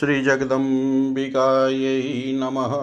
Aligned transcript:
श्रीजगदम्बिकायै 0.00 1.88
नमः। 2.32 2.74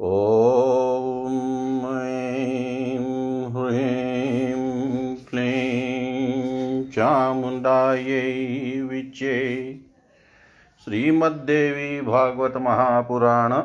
ॐ 0.00 1.86
ऐं 1.92 2.98
ह्रीं 3.46 5.16
क्लीं 5.16 6.84
चामुण्डायै 6.90 8.20
विच्ये 8.82 9.34
श्रीमद्देवी 10.86 12.00
भागवत 12.00 12.56
महापुराण 12.56 13.56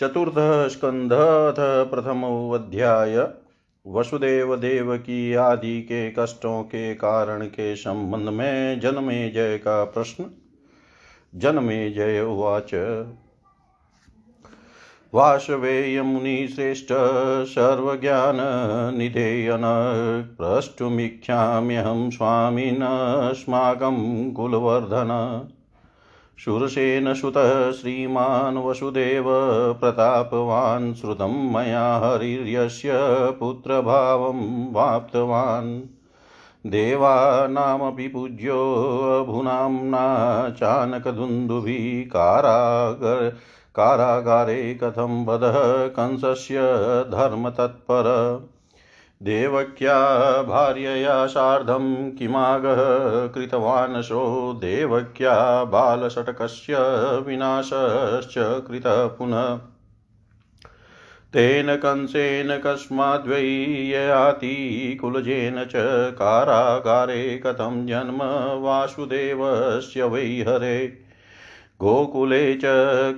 चतुर्थ 0.00 0.38
स्कंधथ 0.70 1.60
प्रथमोऽध्याय 1.90 3.18
वसुदेव 3.86 4.56
देव 4.56 4.96
की 4.96 5.34
आदि 5.34 5.82
के 5.82 6.10
कष्टों 6.10 6.62
के 6.62 6.94
कारण 6.94 7.44
के 7.46 7.76
संबंध 7.76 8.28
में 8.28 8.80
जन्मे 8.80 9.30
जय 9.30 9.58
का 9.58 9.84
प्रश्न। 9.84 10.30
जन्मे 11.36 11.90
जय 11.90 12.20
उवाच। 12.20 12.70
वाशवेयमुनिश्रेष्ठ 15.14 16.88
सर्वज्ञाननिधेयन 17.48 19.62
प्रष्टुमिच्छाम्यहं 20.38 22.10
स्वामिनस्माकं 22.10 24.32
कुलवर्धन। 24.32 25.42
शूरसेनसुतः 26.38 27.72
श्रीमान् 27.72 28.58
वसुदेव, 28.58 29.24
प्रतापवान्, 29.80 30.94
श्रुतं 30.94 31.52
मया 31.52 31.96
हरिर्यस्य 31.96 32.90
पुत्रभावं 33.40 34.72
वाप्तवान्। 34.72 35.93
देवानामपि 36.66 38.08
पूज्योऽभुनाम्ना 38.08 38.56
चानकदुन्दुभिः 40.50 42.10
कारागर 42.10 43.30
कारागारे 43.74 44.74
कथं 44.74 45.26
वदः 45.26 45.86
कंसस्य 45.86 46.56
धर्मतत्पर? 47.08 48.04
देवक्या 49.22 50.02
भार्यया 50.42 51.26
सार्धं 51.26 52.10
किमागः? 52.10 52.76
कृतवानशो 53.26 54.52
देवक्या 54.52 55.64
बालषटकस्य 55.64 56.76
विनाशश्च 57.26 58.34
कृतः 58.38 59.06
पुनः 59.06 59.58
तेन 61.34 61.76
कंसेन 61.76 62.58
कस्माद्वै 62.58 63.42
कुलजेन 65.00 65.64
च 65.64 65.72
कारागारे 66.12 67.38
कथं 67.38 67.86
जन्म 67.86 68.18
वासुदेवस्य 68.62 70.04
वै 70.04 70.44
हरे 70.48 70.76
गोकुले 71.80 72.54
च 72.54 72.62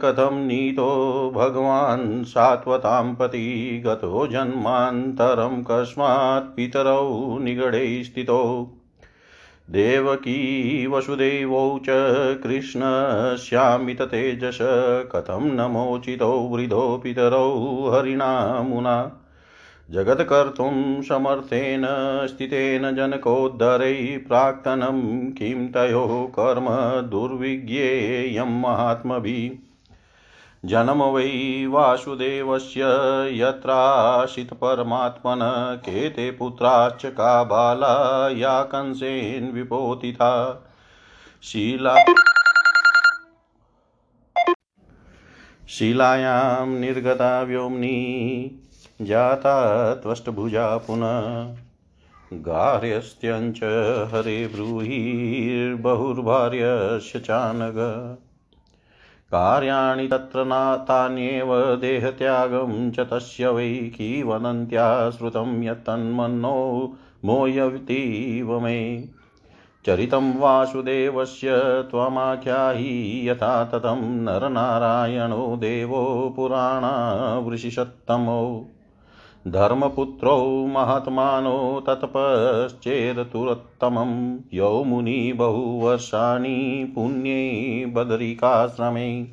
कथं 0.03 0.47
नीतो 0.47 0.87
भगवान् 1.35 2.25
सात्वतां 2.25 3.15
पति 3.15 3.83
गतो 3.87 4.27
जन्मान्तरं 4.27 5.63
कस्मात् 5.63 6.57
पितरौ 6.57 7.39
निगडे 7.39 8.05
स्थितौ। 8.05 8.69
देवकी 9.71 10.87
वसुदेवौ 10.87 11.79
च 11.79 11.85
कृष्णस्यामिततेजस 12.43 14.59
कथं 15.13 15.55
नमोचितौ 15.55 16.33
वृधो 16.33 17.01
पितरौ 17.05 17.91
हरिणा 17.91 18.63
मुना 18.63 19.23
जगत्कर्तुं 19.91 21.03
समर्थेन, 21.03 21.87
स्थितेन 22.27 22.97
जनकोद्धरैः 22.97 24.29
प्राक्तनं 24.29 25.31
किं 25.31 25.69
तयोः 25.69 26.27
कर्म 26.27 26.67
दुर्विज्ञेयं 27.09 28.61
महात्मभिः। 28.61 29.66
जन्म 30.67 31.03
वै 31.03 31.67
वासुदेवस्य 31.67 32.81
यत्राशितपरमात्मन 33.33 35.39
के 35.81 36.11
ते 36.11 36.31
पुत्राश्च 36.31 37.07
का 37.07 37.45
बाला 37.45 38.29
या 38.29 38.63
कंसेन 38.63 39.53
विपोतिता 39.53 40.63
शीला 41.43 41.97
शिलायां 45.69 46.69
निर्गता 46.69 47.43
व्योम्नी, 47.43 48.51
जाता 49.03 49.95
त्वष्टभुजा 49.95 50.77
पुनः। 50.77 51.57
गार्हस्थ्यञ्च 52.33 53.61
हरे 54.15 54.51
ब्रूहिर्बहुर्भार्यस्य 54.55 57.19
चानग। 57.19 58.17
कार्याणि 59.33 60.09
तत्र 60.09 60.77
तान्येव 60.89 61.77
देहत्यागं 61.77 62.91
च 62.91 63.01
तस्य 63.01 63.49
वै 63.49 63.75
कीवनन्त्या 63.75 65.11
श्रुतं 65.11 65.63
यत्तन्मन्नो 65.63 66.93
मोयतीव 67.25 68.61
मे। 68.61 69.09
चरितं 69.87 70.39
वासुदेवस्य 70.39 71.49
त्वमाख्याहि 71.91 73.29
यथा 73.29 73.65
ततं 73.65 74.01
नरनारायणो 74.01 75.57
देवो 75.57 76.33
पुराणावृषिषत्तमो। 76.37 78.69
धर्मपुत्रौ 79.49 80.67
महात्मानो 80.67 81.85
तत्पश्चेदतुरोत्तमं। 81.87 84.39
यौ 84.55 84.85
मुनि 84.85 85.33
बहुवर्षाणि 85.33 86.93
पुण्ये 86.95 87.87
बदरिकाश्रमे। 87.87 89.27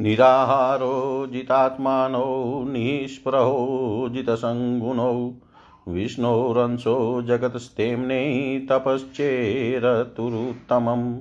निराहारो 0.00 1.28
जितात्मानो 1.32 2.64
निःस्पृहो 2.68 4.08
जितसङ्गुणौ 4.12 5.32
विष्णोरंशो 5.88 7.22
जगतस्तेम्ने 7.22 8.66
तपश्चेरतुरुत्तमम्। 8.70 11.20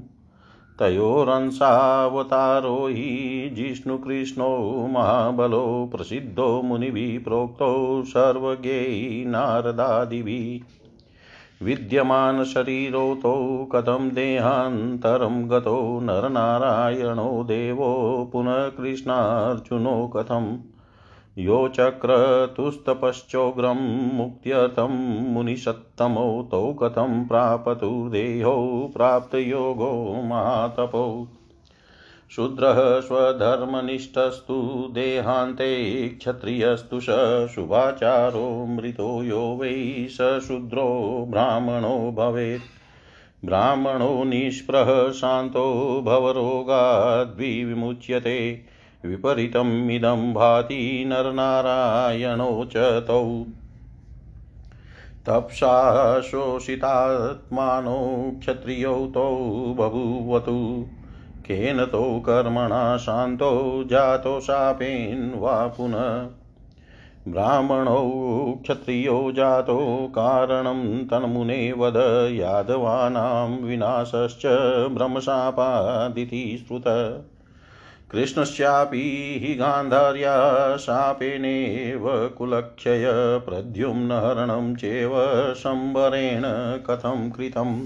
तयोरंशावतारो 0.79 2.87
हि 2.87 3.49
जिष्णुकृष्णो 3.53 4.87
महाबलो 4.91 5.91
प्रसिद्धो 5.95 6.61
मुनिभिः 6.61 7.23
प्रोक्तो 7.23 8.03
सर्वज्ञै 8.07 9.23
नारदादिभिः। 9.27 10.75
विद्यमानशरीरोतौ 11.65 13.65
कथं 13.65 14.09
देहान्तरं 14.09 15.49
गतो 15.49 15.99
नरनारायणो 16.03 17.43
देवो 17.43 18.29
पुनः 18.33 18.69
कृष्णार्जुनो 18.69 20.13
कथम्? 20.17 20.57
यो 21.37 21.67
चक्रतुस्तपश्चोग्रं 21.67 24.13
मुक्त्यर्थं 24.13 25.33
मुनिषत्तमौ 25.33 26.47
तौ 26.51 26.73
कथं 26.73 27.27
प्रापतु 27.27 28.09
देहो 28.09 28.91
प्राप्तयोगो 28.93 30.23
महातपौ। 30.23 31.27
शूद्रः 32.31 32.99
स्वधर्मनिष्ठस्तु 32.99 34.87
देहान्ते 34.91 36.09
क्षत्रियस्तु 36.09 36.99
स 36.99 37.05
शुभाचारो 37.55 38.65
मृतो 38.65 39.23
यो 39.23 39.57
वै 39.61 40.07
स 40.09 40.41
शूद्रो 40.47 41.27
ब्राह्मणो 41.29 42.11
भवेत्। 42.11 42.63
ब्राह्मणो 43.45 44.23
निष्प्रः 44.23 45.11
शान्तो 45.11 46.01
भवरोगाद्विमुच्यते 46.05 48.74
विपरीतम् 49.05 49.91
इदं 49.91 50.33
भाति 50.33 51.03
नरनारायणौ 51.07 52.65
च 52.65 52.77
तौ। 52.77 53.45
तप्सा 55.25 56.21
शोषितात्मानो 56.21 58.31
क्षत्रियौ 58.39 58.93
तौ 58.93 59.75
बभूवतु। 59.77 60.85
केन 61.45 61.85
तौ 61.85 62.19
कर्मणा 62.19 62.97
शान्तौ 62.97 63.83
जातो 63.87 64.39
शापेन 64.39 65.39
वा 65.39 65.67
पुनः। 65.67 66.27
ब्राह्मणौ 67.31 68.59
क्षत्रियो 68.63 69.31
जातो 69.31 70.11
कारणं 70.15 71.05
तन्मुने 71.05 71.71
वद 71.71 72.27
यादवानां 72.31 73.49
विनाशश्च 73.49 74.41
ब्रह्मशापादिति 74.91 76.65
श्रुतः। 76.67 77.34
कृष्णस्यापि 78.11 79.39
हि 79.43 79.55
गान्धार्या 79.55 80.77
शापेनेव 80.77 82.29
कुलक्षय 82.37 83.05
प्रद्युम्नहरणं 83.45 84.75
चेव 84.75 85.11
शम्बरेण 85.53 86.41
कथं 86.77 87.31
कृतम्। 87.31 87.81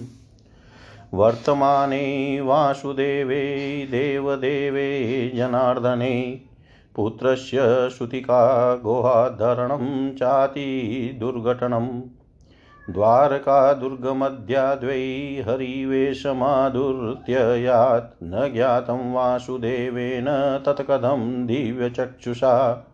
वर्तमाने 1.13 2.42
वासुदेवे, 2.42 3.57
देवदेवे, 3.92 5.31
जनार्दने, 5.36 6.42
पुत्रस्य 6.95 7.89
श्रुतिका 7.98 8.75
गोहाधरणं 8.75 10.16
चाति 10.16 11.12
दुर्घटनं 12.89 13.30
द्वारकादुर्गमध्याद्वै 13.30 15.44
हरिवेशमाधुर्त्ययात् 15.47 18.24
न 18.24 18.51
ज्ञातं 18.53 19.13
वासुदेवेन 19.13 20.25
तत्कथं 20.65 21.47
दिव्यचक्षुषा। 21.47 22.86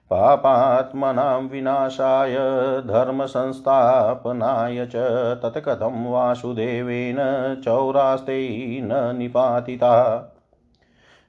पापात्मनां 0.09 1.47
विनाशाय 1.47 2.35
धर्मसंस्थापनाय 2.81 4.85
च 4.85 4.95
तत्कथं 5.43 6.11
वासुदेवेन 6.11 7.17
चौरास्ते 7.65 8.81
न 8.81 9.17
निपातिता। 9.17 9.95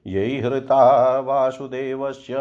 यैहृता 0.07 1.19
वासुदेवस्य 1.19 2.35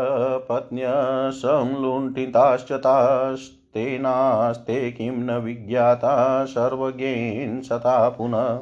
पत्न्य 0.48 0.84
संलुण्ठिताश्च 1.30 2.72
तास् 2.72 3.59
तेनास्ते 3.74 4.90
किं 4.90 5.12
न 5.12 5.30
विज्ञाता 5.30 6.44
सर्वज्ञेन 6.44 7.62
सता 7.62 8.08
पुनः। 8.08 8.58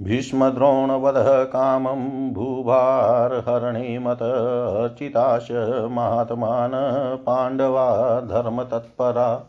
भीष्मद्रोणवधः 0.00 1.44
कामं 1.44 2.32
भूभारहरणे 2.32 3.98
मत 3.98 4.22
अर्चिताश 4.22 5.48
महात्मान 5.90 6.70
पाण्डवा 7.26 8.20
धर्मतत्परा। 8.20 9.46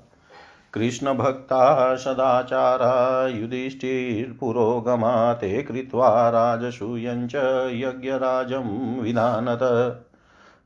कृष्णभक्ता 0.74 1.96
सदाचारा 1.96 3.28
युधिष्ठिर्पुरोगमा 3.28 5.34
ते 5.34 5.64
कृत्वा 5.64 6.30
राजसूयञ्च 6.30 7.70
यज्ञराजं 7.74 9.02
विधानत। 9.02 9.60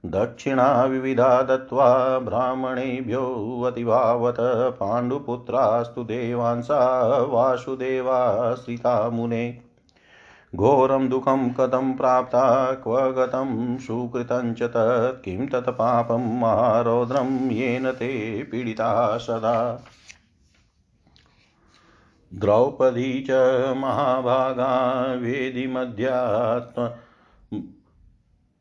दक्षिणा 0.05 0.85
विविधा 0.85 1.41
दत्त्वा 1.41 2.19
ब्राह्मणेभ्योऽतिभावत 2.19 4.35
पाण्डुपुत्रास्तु 4.79 6.03
देवांसा 6.03 7.17
वासुदेवाश्रिता 7.17 9.09
मुने। 9.09 9.59
घोरं 10.55 11.09
दुःखं 11.09 11.49
कथं 11.49 11.93
प्राप्ता, 11.93 12.71
क्व 12.71 12.99
गतं 12.99 13.77
सुकृतं 13.77 14.53
च 14.53 14.63
तत्, 14.63 15.23
किं 15.23 15.47
तत् 15.47 15.69
पापं 15.69 16.39
महारौद्रं 16.39 17.51
येन 17.51 17.91
ते 17.91 18.43
पीडिता 18.43 19.17
सदा। 19.17 19.83
द्रौपदी 22.33 23.25
च 23.29 23.73
महाभागा, 23.77 25.13
वेदिमध्यात्म 25.13 26.89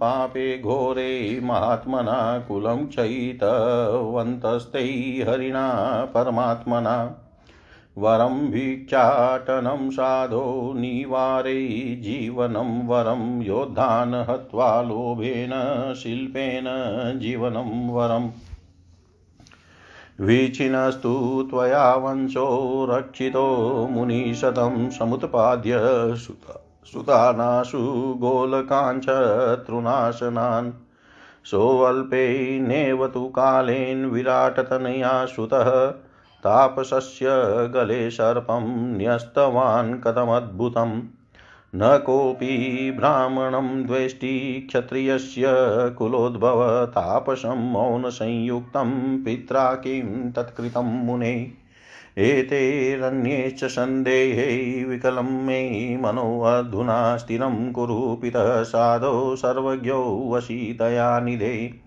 पापे 0.00 0.58
घोरे 0.58 1.40
महात्मना 1.42 2.38
कुलं 2.38 2.86
चयितवन्तस्ते 2.86 4.78
हरिणा 5.28 5.70
परमात्मना। 6.14 7.18
वरं 7.98 8.50
भिक्षाटनं 8.50 9.90
साधो 9.90 10.74
निवारे 10.76 11.64
जीवनं 12.02 12.86
वरं 12.86 13.42
योद्धान् 13.42 14.14
हत्वा 14.14 14.82
लोभेन 14.82 15.50
शिल्पेन 15.94 16.64
जीवनं 17.20 17.90
वरम् 17.90 18.30
वीचिनस्तु 20.20 21.46
त्वया 21.50 21.94
वंशो 21.94 22.86
रक्षितो 22.90 23.46
मुनिशतं 23.90 24.90
समुत्पाद्य 24.90 25.78
सुता 26.16 26.58
सुतानाशु 26.84 27.78
गोलकाञ्च 28.18 29.06
तृणाशनान्। 29.66 30.72
सोऽल्पेनेव 31.44 33.06
तु 33.06 33.26
कालेन 33.26 34.06
विराटतनया 34.06 35.26
सुतः 35.26 35.94
तापसस्य 36.42 37.26
गले 37.74 38.10
सर्पं 38.10 38.96
न्यस्तवान् 38.98 40.00
कथमद्भुतम् 40.00 41.02
न 41.74 41.98
कोऽपि 42.06 42.90
ब्राह्मणं 42.96 43.86
द्वेष्टि 43.86 44.66
क्षत्रियस्य 44.68 45.42
कुलोद्भव 45.98 46.86
तापसं 46.86 47.72
मौनसंयुक्तं 47.72 48.90
पित्रा 49.24 49.74
किं 49.74 50.32
तत्कृतं 50.32 51.04
मुने। 51.04 51.52
एतेरन्ये 52.18 53.50
च 53.50 53.64
सन्देहे 53.64 54.84
विकलं 54.84 55.46
मे 55.46 55.96
मनोऽधुना 55.96 57.16
स्थिरं 57.16 57.72
कुरु 57.72 58.18
पितः 58.22 58.62
साधौ 58.62 59.36
सर्वज्ञो 59.36 60.30
वशीतया 60.32 61.20
निधे 61.20 61.81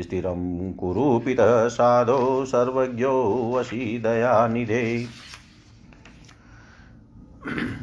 स्थिरं 0.00 0.72
कुरु 0.72 1.18
पितः 1.18 1.68
साधो 1.68 2.44
सर्वज्ञो 2.44 3.52
वशी 3.54 3.98
दयानिधे। 3.98 5.06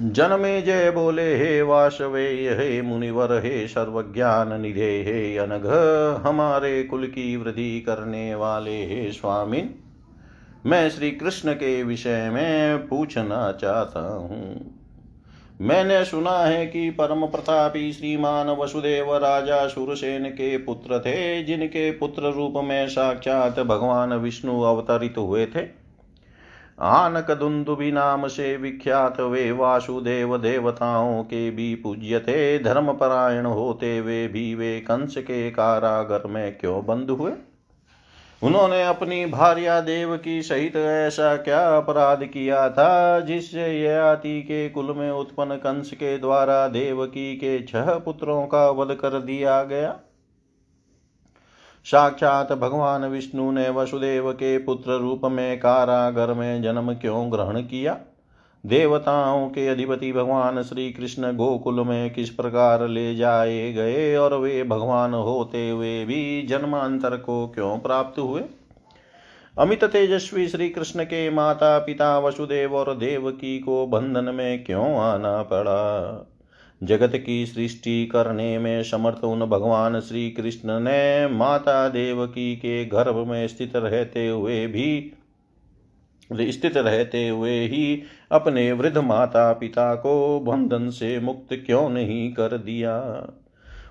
जनमे 0.02 0.62
जय 0.62 0.92
बोले, 0.92 1.38
हे 1.38 1.62
वासवे 1.62 2.28
हे 2.32 2.82
मुनिवर, 2.82 3.44
हे 3.44 3.68
सर्वज्ञान 3.68 4.62
निधे 4.62 5.04
हे 5.08 5.38
अनघ, 5.38 5.68
हमारे 6.28 6.84
कुल 6.84 7.08
की 7.08 7.38
वृद्धि 7.38 7.82
करने 7.82 8.36
वाले, 8.36 8.86
हे 8.86 9.12
स्वामी, 9.12 9.70
मैं 10.66 10.90
श्री 10.90 11.12
कृष्ण 11.12 11.54
के 11.54 11.84
विषय 11.84 12.30
में 12.30 12.88
पूछना 12.88 13.52
चाहता 13.52 14.16
हूँ। 14.16 14.75
मैंने 15.62 16.06
सुना 16.06 16.38
है 16.38 16.68
कि 16.68 16.90
परम 16.90 17.26
प्रतापी 17.26 17.94
श्रीमान 17.94 18.50
वसुदेव 18.50 19.16
राजा 19.16 19.68
सुरसेन 19.68 20.26
के 20.30 20.58
पुत्र 20.58 21.00
थे, 21.00 21.44
जिनके 21.44 21.92
पुत्र 21.92 22.32
रूप 22.32 22.54
में 22.58 22.88
साक्षात 22.88 23.60
भगवान 23.60 24.14
विष्णु 24.14 24.62
अवतरित 24.62 25.18
हुए 25.18 25.46
थे। 25.46 25.86
आनक 26.80 27.32
दुंदुबी 27.32 27.92
नाम 27.92 28.28
से 28.28 28.58
विख्यात 28.58 29.20
वे 29.20 29.52
वासुदेव 29.52 30.38
देवताओं 30.38 31.24
के 31.24 31.52
भी 31.52 31.76
पूज्य 31.76 32.20
थे। 32.20 32.60
धर्मपरायण 32.60 33.46
होते 33.46 34.02
वे 34.02 34.28
भी 34.28 34.56
वे 34.56 34.80
कंस 34.80 35.18
के 35.18 35.52
कारागर 35.52 36.28
में 36.28 36.58
क्यों 36.58 36.86
बंद 36.86 37.10
हुए? 37.10 37.32
उन्होंने 38.44 38.84
अपनी 38.84 39.26
भार्या 39.26 39.82
देव 39.82 40.18
की 40.18 40.42
सहित 40.42 40.76
ऐसा 40.76 41.36
क्या 41.36 41.78
अपराध 41.78 42.24
किया 42.24 42.70
था, 42.70 43.20
जिससे 43.20 43.82
ययाति 43.82 44.42
के 44.42 44.70
कुल 44.70 44.96
में 44.96 45.12
उत्पन्न 45.12 45.56
कंस 45.56 45.92
के 45.92 46.18
द्वारा 46.18 46.68
देवकी 46.68 47.36
के 47.36 47.64
छह 47.64 47.94
पुत्रों 47.94 48.48
का 48.48 48.70
वध 48.70 48.96
कर 48.96 49.20
दिया 49.20 49.64
गया? 49.64 50.00
साक्षात 51.86 52.54
भगवान 52.54 53.06
विष्णु 53.06 53.52
ने 53.52 53.70
वसुदेव 53.70 54.32
के 54.32 54.58
पुत्र 54.58 54.92
रूप 54.92 55.22
में 55.26 55.60
कारागर 55.60 56.34
में 56.34 56.62
जन्म 56.62 56.94
क्यों 56.94 57.32
ग्रहण 57.32 57.62
किया? 57.62 57.98
देवताओं 58.66 59.50
के 59.50 59.68
अधिपति 59.68 60.14
भगवान 60.14 60.64
श्री 60.64 60.92
कृष्ण 60.92 61.36
गोकुल 61.36 61.82
में 61.82 62.14
किस 62.14 62.30
प्रकार 62.30 62.88
ले 62.88 63.16
जाए 63.16 63.74
गए 63.74 64.16
और 64.16 64.34
वे 64.34 64.64
भगवान 64.64 65.14
होते 65.14 65.70
हुए 65.70 66.06
भी 66.06 66.42
जन्मांतर 66.42 67.18
को 67.18 67.48
क्यों 67.48 67.78
प्राप्त 67.80 68.20
हुए? 68.20 68.42
अमित 69.60 69.84
तेजस्वी 69.84 70.48
श्री 70.48 70.70
कृष्ण 70.70 71.04
के 71.04 71.30
माता 71.30 71.80
पिता 71.80 72.20
वसुदेव 72.20 72.76
और 72.76 72.96
देवकी 72.96 73.60
को 73.60 73.88
बंधन 73.88 74.36
में 74.36 74.64
क्यों 74.64 74.98
आना 74.98 75.44
पड़ा? 75.44 76.28
जगत 76.84 77.24
की 77.26 77.46
सृष्टि 77.46 78.06
करने 78.06 78.60
में 78.60 78.84
समर्थ 78.84 79.24
उन 79.24 79.40
भगवान 79.40 80.00
श्री 80.00 80.32
कृष्ण 80.32 80.80
ने 80.80 81.28
माता 81.28 81.90
देवकी 81.90 82.56
के 82.56 82.86
गर्भ 82.86 83.16
में 83.28 83.48
स्थित 83.48 83.76
रहते 83.76 84.28
हुए 84.28 84.68
भी 84.68 85.12
स्थित 86.34 86.78
रहते 86.78 87.30
हुए 87.30 87.60
ही 87.60 88.04
अपने 88.32 88.72
वृद्ध 88.72 88.98
माता 88.98 89.54
पिता 89.54 89.96
को 89.96 90.40
बंधन 90.40 90.90
से 90.90 91.20
मुक्त 91.20 91.48
क्यों 91.66 91.90
नहीं 91.90 92.34
कर 92.34 92.58
दिया? 92.58 93.28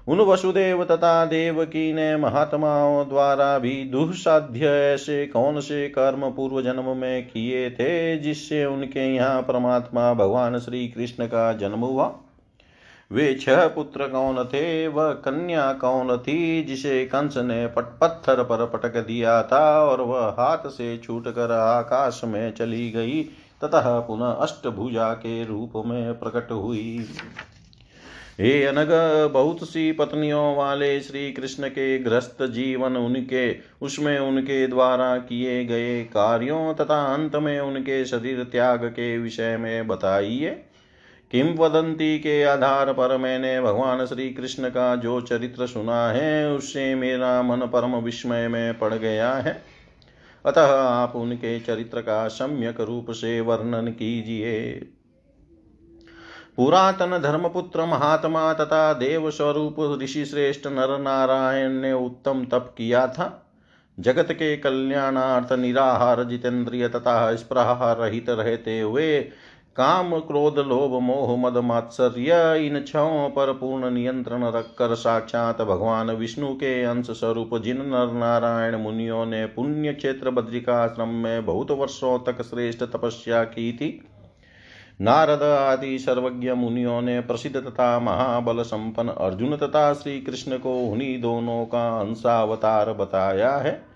उन 0.08 0.18
वसुदेव 0.18 0.84
तथा 0.84 1.24
देवकी 1.24 1.92
ने 1.92 2.16
महात्माओं 2.16 3.08
द्वारा 3.08 3.58
भी 3.58 3.84
दुस्साध्य 3.84 4.66
ऐसे 4.66 5.26
कौन 5.26 5.60
से 5.60 5.88
कर्म 5.88 6.30
पूर्व 6.30 6.62
जन्म 6.62 6.96
में 6.96 7.26
किए 7.26 7.70
थे 7.70 8.16
जिससे 8.16 8.64
उनके 8.64 9.14
यहाँ 9.14 9.42
परमात्मा 9.42 10.14
भगवान 10.14 10.58
श्री 10.58 10.88
कृष्ण 10.88 11.26
का 11.26 11.52
जन्म 11.52 11.78
हुआ? 11.78 12.23
वे 13.12 13.34
छह 13.34 13.66
पुत्र 13.66 14.08
कौन 14.08 14.44
थे? 14.44 14.88
वह 14.88 15.12
कन्या 15.12 15.72
कौन 15.72 16.16
थी, 16.16 16.64
जिसे 16.64 17.04
कंस 17.04 17.36
ने 17.36 17.66
पट 17.66 17.82
पत्थर 17.82 18.42
पर 18.42 18.66
पटक 18.66 18.96
दिया 18.96 19.42
था 19.42 19.82
और 19.84 20.00
वह 20.00 20.26
हाथ 20.38 20.68
से 20.68 20.98
छूटकर 20.98 21.52
आकाश 21.52 22.20
में 22.24 22.54
चली 22.54 22.90
गई, 22.90 23.22
ततः 23.62 23.98
पुनः 23.98 24.30
अष्टभुजा 24.32 25.12
के 25.12 25.44
रूप 25.44 25.72
में 25.86 26.18
प्रकट 26.18 26.52
हुई। 26.52 27.06
हे 28.40 28.64
अनग, 28.64 28.88
बहुत 29.32 29.58
सी 29.62 29.92
पत्नियों 29.92 30.56
वाले 30.56 31.00
श्री 31.00 31.32
कृष्ण 31.32 31.68
के 31.68 31.98
ग्रस्त 31.98 32.42
जीवन 32.42 32.96
उनके, 32.96 33.56
उसमें 33.82 34.18
उनके 34.18 34.66
द्वारा 34.66 35.16
किए 35.16 35.64
गए 35.64 36.02
कार्यों 36.04 36.74
तथा 36.74 37.14
अंत 37.14 37.36
में 37.36 37.60
उनके 37.60 38.04
शरीर 38.04 38.44
त्याग 38.44 38.84
के 38.84 39.18
विषय 39.18 39.56
में 39.56 39.86
बताइए। 39.86 40.64
किंवदंती 41.34 42.18
के 42.18 42.44
आधार 42.44 42.92
पर 42.92 43.16
मैंने 43.16 43.60
भगवान 43.60 44.06
श्री 44.06 44.30
कृष्ण 44.30 44.68
का 44.68 44.96
जो 44.96 45.20
चरित्र 45.20 45.66
सुना 45.66 46.08
है, 46.08 46.52
उससे 46.52 46.94
मेरा 46.94 47.42
मन 47.42 47.60
परम 47.60 47.96
विस्मय 47.96 48.48
में 48.48 48.78
पड़ 48.78 48.94
गया 48.94 49.32
है। 49.32 49.62
अतः 50.46 50.66
आप 50.74 51.16
उनके 51.16 51.60
चरित्र 51.60 52.00
का 52.00 52.28
सम्यक 52.28 52.80
रूप 52.80 53.10
से 53.10 53.40
वर्णन 53.40 53.88
कीजिए। 53.88 54.72
पुरातन 56.56 57.20
धर्मपुत्र 57.22 57.84
महात्मा 57.84 58.52
तथा 58.52 58.92
देव 58.92 59.30
स्वरूप 59.30 60.00
ऋषि 60.02 60.24
श्रेष्ठ 60.24 60.66
नर 60.66 60.98
नारायण 60.98 61.70
ने 61.70 61.92
उत्तम 61.92 62.44
तप 62.44 62.74
किया 62.78 63.06
था। 63.06 63.40
जगत 64.00 64.28
के 64.32 64.56
कल्याणार्थ 64.56 65.52
निराहार 65.52 66.24
जितेंद्रिय 66.24 66.88
तथा 66.88 67.34
स्प्रहा 67.34 67.92
रहित 67.92 68.30
रहते 68.30 68.80
हुए 68.80 69.28
काम, 69.76 70.18
क्रोध, 70.20 70.58
लोभ, 70.58 70.92
मोह, 71.02 71.36
मद, 71.36 71.56
मात्सर्य, 71.58 72.34
इन 72.66 72.80
छओं 72.80 73.28
पर 73.30 73.52
पूर्ण 73.52 73.90
नियंत्रण 73.90 74.44
रखकर 74.46 74.94
साक्षात 74.94 75.62
भगवान 75.62 76.10
विष्णु 76.10 76.52
के 76.54 76.82
अंश 76.82 77.10
स्वरूप 77.10 77.56
जिन 77.58 77.80
नर 77.86 78.12
नारायण 78.12 78.76
मुनियों 78.76 79.24
ने 79.26 79.44
पुण्य 79.46 79.92
क्षेत्र 79.92 80.30
बद्रिकाश्रम 80.30 81.08
में 81.08 81.44
बहुत 81.46 81.70
वर्षों 81.70 82.18
तक 82.18 82.42
श्रेष्ठ 82.42 82.82
तपस्या 82.82 83.42
की 83.44 83.72
थी, 83.72 83.88
नारद 85.00 85.42
आदि 85.42 85.98
सर्वज्ञ 85.98 86.52
मुनियों 86.52 87.00
ने 87.02 87.20
प्रसिद्ध 87.20 87.56
तथा 87.56 87.98
महाबल 87.98 88.62
संपन्न 88.62 89.08
अर्जुन 89.08 89.56
तथा 89.56 89.92
श्री 89.94 90.20
कृष्ण 90.20 90.58
को 90.58 90.74
उन्हीं 90.82 91.20
दोनों 91.20 91.64
का 91.64 91.88
अंशावतार 92.00 92.92
बताया 92.92 93.50
है। 93.56 93.93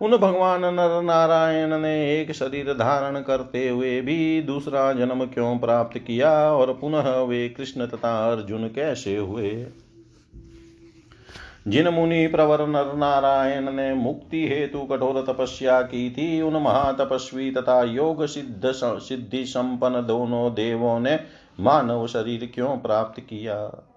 उन 0.00 0.16
भगवान 0.16 0.60
नर 0.60 1.02
नारायण 1.02 1.78
ने 1.78 2.20
एक 2.20 2.32
शरीर 2.32 2.72
धारण 2.72 3.20
करते 3.20 3.68
हुए 3.68 4.00
भी 4.00 4.42
दूसरा 4.42 4.92
जन्म 4.92 5.24
क्यों 5.24 5.58
प्राप्त 5.58 5.98
किया 5.98 6.52
और 6.52 6.72
पुनः 6.72 7.20
वे 7.20 7.48
कृष्ण 7.48 7.86
तथा 7.86 8.32
अर्जुन 8.32 8.68
कैसे 8.68 9.16
हुए? 9.16 9.66
जिन 11.68 11.88
मुनि 11.88 12.26
प्रवर 12.26 12.66
नर 12.66 12.94
नारायण 12.96 13.72
ने 13.72 13.94
मुक्ति 13.94 14.48
हेतु 14.48 14.80
कठोर 14.80 15.32
तपस्या 15.32 15.82
की 15.82 16.10
थी, 16.10 16.42
उन 16.42 16.62
महातपस्वी 16.62 17.52
तथा 17.52 17.82
योग 17.82 18.26
सिद्ध 18.26 18.62
सिद्धि 18.66 19.44
संपन्न 19.44 20.06
दोनों 20.06 20.54
देवों 20.54 21.00
ने 21.00 21.20
मानव 21.60 22.06
शरीर 22.06 22.50
क्यों 22.54 22.78
प्राप्त 22.78 23.20
किया? 23.20 23.88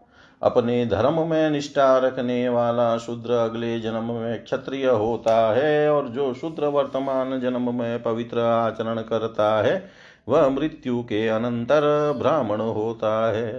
अपने 0.45 0.85
धर्म 0.85 1.27
में 1.27 1.49
निष्ठा 1.49 1.97
रखने 1.97 2.49
वाला 2.49 2.97
शूद्र 2.97 3.31
अगले 3.31 3.79
जन्म 3.79 4.03
में 4.03 4.43
क्षत्रिय 4.43 4.85
होता 4.85 5.53
है 5.53 5.89
और 5.89 6.07
जो 6.07 6.33
शूद्र 6.33 6.65
वर्तमान 6.65 7.39
जन्म 7.39 7.79
में 7.79 8.03
पवित्र 8.03 8.39
आचरण 8.39 9.01
करता 9.01 9.63
है, 9.63 9.89
वह 10.29 10.49
मृत्यु 10.49 11.03
के 11.03 11.27
अनंतर 11.27 12.13
ब्राह्मण 12.17 12.61
होता 12.61 13.31
है। 13.31 13.53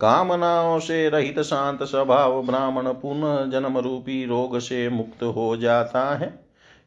कामनाओं 0.00 0.78
से 0.78 1.08
रहित 1.08 1.40
शांत 1.40 1.82
स्वभाव 1.82 2.42
ब्राह्मण 2.42 2.82
पुनः 2.82 3.50
जन्म 3.50 3.78
रूपी 3.78 4.26
रोग 4.26 4.58
से 4.58 4.88
मुक्त 4.88 5.22
हो 5.22 5.56
जाता 5.56 6.14
है। 6.14 6.44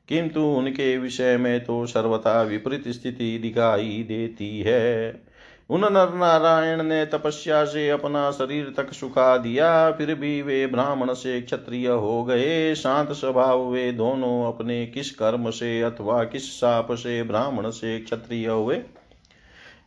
किंतु 0.09 0.41
उनके 0.41 0.97
विषय 0.97 1.37
में 1.37 1.65
तो 1.65 1.85
सर्वथा 1.85 2.41
विपरीत 2.41 2.87
स्थिति 2.87 3.39
दिखाई 3.39 4.05
देती 4.07 4.59
है। 4.61 5.26
उन 5.69 5.81
नर 5.81 6.13
नारायण 6.13 6.83
ने 6.83 7.05
तपस्या 7.05 7.65
से 7.65 7.89
अपना 7.89 8.31
शरीर 8.31 8.73
तक 8.77 8.93
सुखा 8.93 9.37
दिया, 9.37 9.91
फिर 9.91 10.15
भी 10.15 10.41
वे 10.41 10.67
ब्राह्मण 10.67 11.13
से 11.13 11.41
क्षत्रिय 11.41 11.87
हो 11.87 12.23
गए। 12.23 12.75
शांत 12.75 13.11
स्वभाव 13.11 13.61
वे 13.61 13.91
दोनों 13.91 14.53
अपने 14.53 14.87
किस 14.87 15.11
कर्म 15.11 15.49
से 15.49 15.81
अथवा 15.81 16.23
किस 16.23 16.59
साप 16.59 16.87
से 16.91 17.23
ब्राह्मण 17.23 17.69
से 17.69 17.99
क्षत्रिय 17.99 18.47
हुए? 18.47 18.75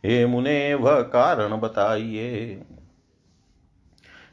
हे 0.05 0.25
मुने, 0.25 0.73
वह 0.73 1.01
कारण 1.01 1.57
बताइए। 1.57 2.61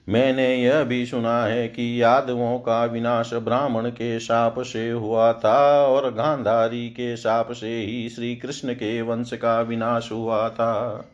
मैंने 0.08 0.56
यह 0.56 0.84
भी 0.84 1.06
सुना 1.06 1.44
है 1.44 1.68
कि 1.68 2.02
यादवों 2.02 2.58
का 2.58 2.84
विनाश 2.84 3.34
ब्राह्मण 3.34 3.90
के 3.90 4.20
शाप 4.20 4.60
से 4.60 4.90
हुआ 4.90 5.32
था 5.32 5.86
और 5.86 6.14
गांधारी 6.14 6.88
के 6.88 7.16
शाप 7.16 7.52
से 7.52 7.80
ही 7.80 8.08
श्री 8.08 8.36
कृष्ण 8.36 8.74
के 8.74 9.02
वंश 9.02 9.32
का 9.32 9.60
विनाश 9.60 10.12
हुआ 10.12 10.48
था। 10.48 11.04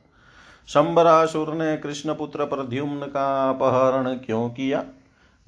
शंबरासुर 0.69 1.55
ने 1.55 1.77
कृष्णपुत्र 1.77 2.45
प्रद्युम्न 2.45 3.07
का 3.07 3.51
अपहरण 3.51 4.15
क्यों 4.17 4.49
किया? 4.49 4.85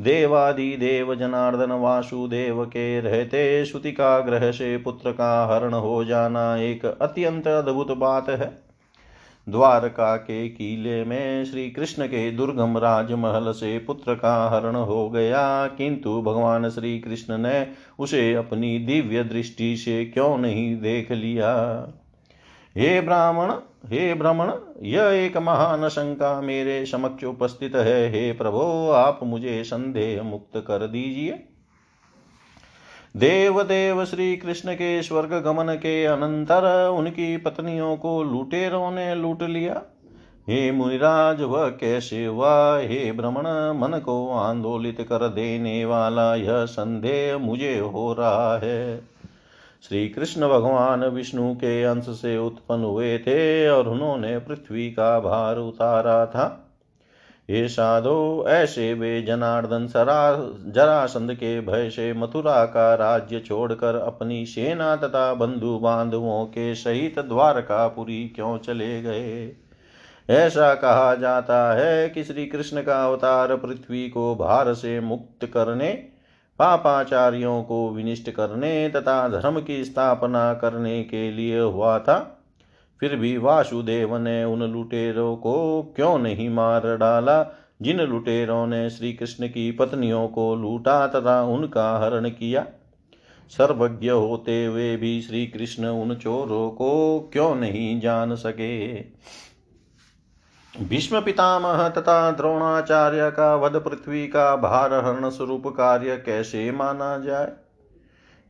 देवादि 0.00 0.76
देव 0.76 1.14
जनार्दन 1.14 1.72
वासुदेव 1.72 2.64
के 2.64 3.00
रहते 3.00 3.64
श्रुतिका 3.64 4.18
ग्रह 4.20 4.50
से 4.50 4.76
पुत्र 4.78 5.12
का 5.12 5.46
हरण 5.46 5.74
हो 5.74 6.04
जाना 6.04 6.56
एक 6.56 6.84
अत्यंत 6.86 7.48
अद्भुत 7.48 7.90
बात 7.90 8.28
है। 8.28 8.66
द्वारका 9.48 10.16
के 10.16 10.48
किले 10.48 11.04
में 11.04 11.44
श्री 11.44 11.70
कृष्ण 11.70 12.06
के 12.06 12.30
दुर्गम 12.30 12.78
राजमहल 12.78 13.52
से 13.52 13.78
पुत्र 13.78 14.14
का 14.14 14.48
हरण 14.48 14.76
हो 14.76 15.08
गया, 15.10 15.66
किंतु 15.66 16.22
भगवान 16.22 16.70
श्री 16.70 16.98
कृष्ण 17.00 17.38
ने 17.38 17.66
उसे 17.98 18.34
अपनी 18.34 18.78
दिव्य 18.78 19.24
दृष्टि 19.24 19.76
से 19.76 20.04
क्यों 20.04 20.38
नहीं 20.38 20.80
देख 20.80 21.12
लिया? 21.12 21.54
हे 22.76 23.00
ब्राह्मण, 23.00 23.50
हे 23.86 24.14
भ्रमण 24.14 24.52
यह 24.82 25.02
एक 25.02 25.36
महान 25.36 25.88
शंका 25.88 26.40
मेरे 26.40 26.86
समक्ष 26.86 27.24
उपस्थित 27.24 27.76
है। 27.76 28.10
हे 28.10 28.32
प्रभो, 28.32 28.90
आप 28.90 29.20
मुझे 29.22 29.64
संदेह 29.64 30.22
मुक्त 30.22 30.56
कर 30.56 30.86
दीजिए। 30.86 31.30
देव 33.16 33.62
देव 33.62 34.04
श्री 34.04 34.36
कृष्ण 34.36 34.74
के 34.74 35.02
स्वर्ग 35.02 35.34
गमन 35.34 35.74
के 35.74 36.04
अनंतर 36.04 36.88
उनकी 36.88 37.36
पत्नियों 37.36 37.96
को 37.96 38.22
लुटेरों 38.22 38.90
ने 38.90 39.14
लूट 39.14 39.42
लिया। 39.42 39.82
हे 40.48 40.72
मुनिराज, 40.72 41.42
वह 41.42 41.68
कैसे 41.68 42.24
हुआ? 42.24 42.78
हे 42.78 43.12
भ्रमण 43.12 43.42
मन 43.78 43.98
को 44.04 44.30
आंदोलित 44.30 45.00
कर 45.00 45.28
देने 45.28 45.84
वाला 45.84 46.34
यह 46.34 46.64
संदेह 46.64 47.38
मुझे 47.38 47.78
हो 47.78 48.12
रहा 48.12 48.58
है। 48.58 49.15
श्री 49.82 50.08
कृष्ण 50.08 50.48
भगवान 50.48 51.04
विष्णु 51.04 51.54
के 51.54 51.84
अंश 51.84 52.04
से 52.04 52.38
उत्पन्न 52.38 52.84
हुए 52.84 53.18
थे 53.18 53.68
और 53.68 53.88
उन्होंने 53.88 54.38
पृथ्वी 54.38 54.90
का 54.90 55.20
भार 55.20 55.56
उतारा 55.56 56.26
था। 56.26 56.62
ये 57.50 57.68
साधो 57.68 58.44
ऐसे 58.48 58.94
वे 58.94 59.22
जनार्दन 59.22 59.86
सरा, 59.86 60.36
जरासंध 60.72 61.34
के 61.34 61.60
भय 61.60 61.90
से 61.90 62.12
मथुरा 62.12 62.64
का 62.64 62.94
राज्य 62.94 63.40
छोड़कर 63.40 63.94
अपनी 63.94 64.46
सेना 64.46 64.96
तथा 64.96 65.34
बंधु 65.34 65.78
बांधवों 65.78 66.44
के 66.44 66.74
सहित 66.74 67.18
द्वारकापुरी 67.18 68.28
क्यों 68.28 68.58
चले 68.58 69.02
गए? 69.02 69.56
ऐसा 70.30 70.74
कहा 70.74 71.14
जाता 71.14 71.74
है 71.74 72.08
कि 72.08 72.24
श्री 72.24 72.46
कृष्ण 72.46 72.82
का 72.82 73.04
अवतार 73.04 73.56
पृथ्वी 73.56 74.08
को 74.08 74.34
भार 74.34 74.74
से 74.74 75.00
मुक्त 75.00 75.46
करने 75.46 76.15
पापाचार्यों 76.58 77.62
को 77.62 77.90
विनिष्ट 77.90 78.30
करने 78.30 78.88
तथा 78.88 79.28
धर्म 79.28 79.60
की 79.60 79.84
स्थापना 79.84 80.54
करने 80.54 81.02
के 81.02 81.30
लिए 81.30 81.60
हुआ 81.60 81.98
था। 81.98 82.44
फिर 83.00 83.16
भी 83.16 83.36
वासुदेव 83.36 84.16
ने 84.16 84.44
उन 84.44 84.62
लुटेरों 84.62 85.36
को 85.36 85.82
क्यों 85.96 86.18
नहीं 86.18 86.50
मार 86.50 86.96
डाला? 86.96 87.46
जिन 87.82 88.00
लुटेरों 88.00 88.66
ने 88.66 88.90
श्री 88.90 89.12
कृष्ण 89.12 89.48
की 89.48 89.72
पत्नियों 89.72 90.28
को 90.28 90.54
लूटा 90.54 91.06
तथा 91.06 91.42
उनका 91.42 91.98
हरण 91.98 92.28
किया? 92.28 92.66
सर्वज्ञ 93.48 94.08
होते 94.08 94.64
हुए 94.64 94.96
भी 94.96 95.22
श्री 95.22 95.46
कृष्ण 95.46 95.86
उन 95.86 96.14
चोरों 96.14 96.70
को 96.70 97.20
क्यों 97.32 97.54
नहीं 97.54 98.00
जान 98.00 98.34
सके? 98.34 98.96
भीष्म 100.80 101.20
पितामह 101.20 101.88
तथा 101.88 102.30
द्रोणाचार्य 102.30 103.30
का 103.30 103.54
वध 103.56 103.76
पृथ्वी 103.76 104.26
का 104.26 104.56
भार 104.56 104.94
हरण 104.94 105.30
स्वरूप 105.30 105.66
कार्य 105.66 106.16
कैसे 106.16 106.70
माना 106.70 107.18
जाए? 107.18 107.52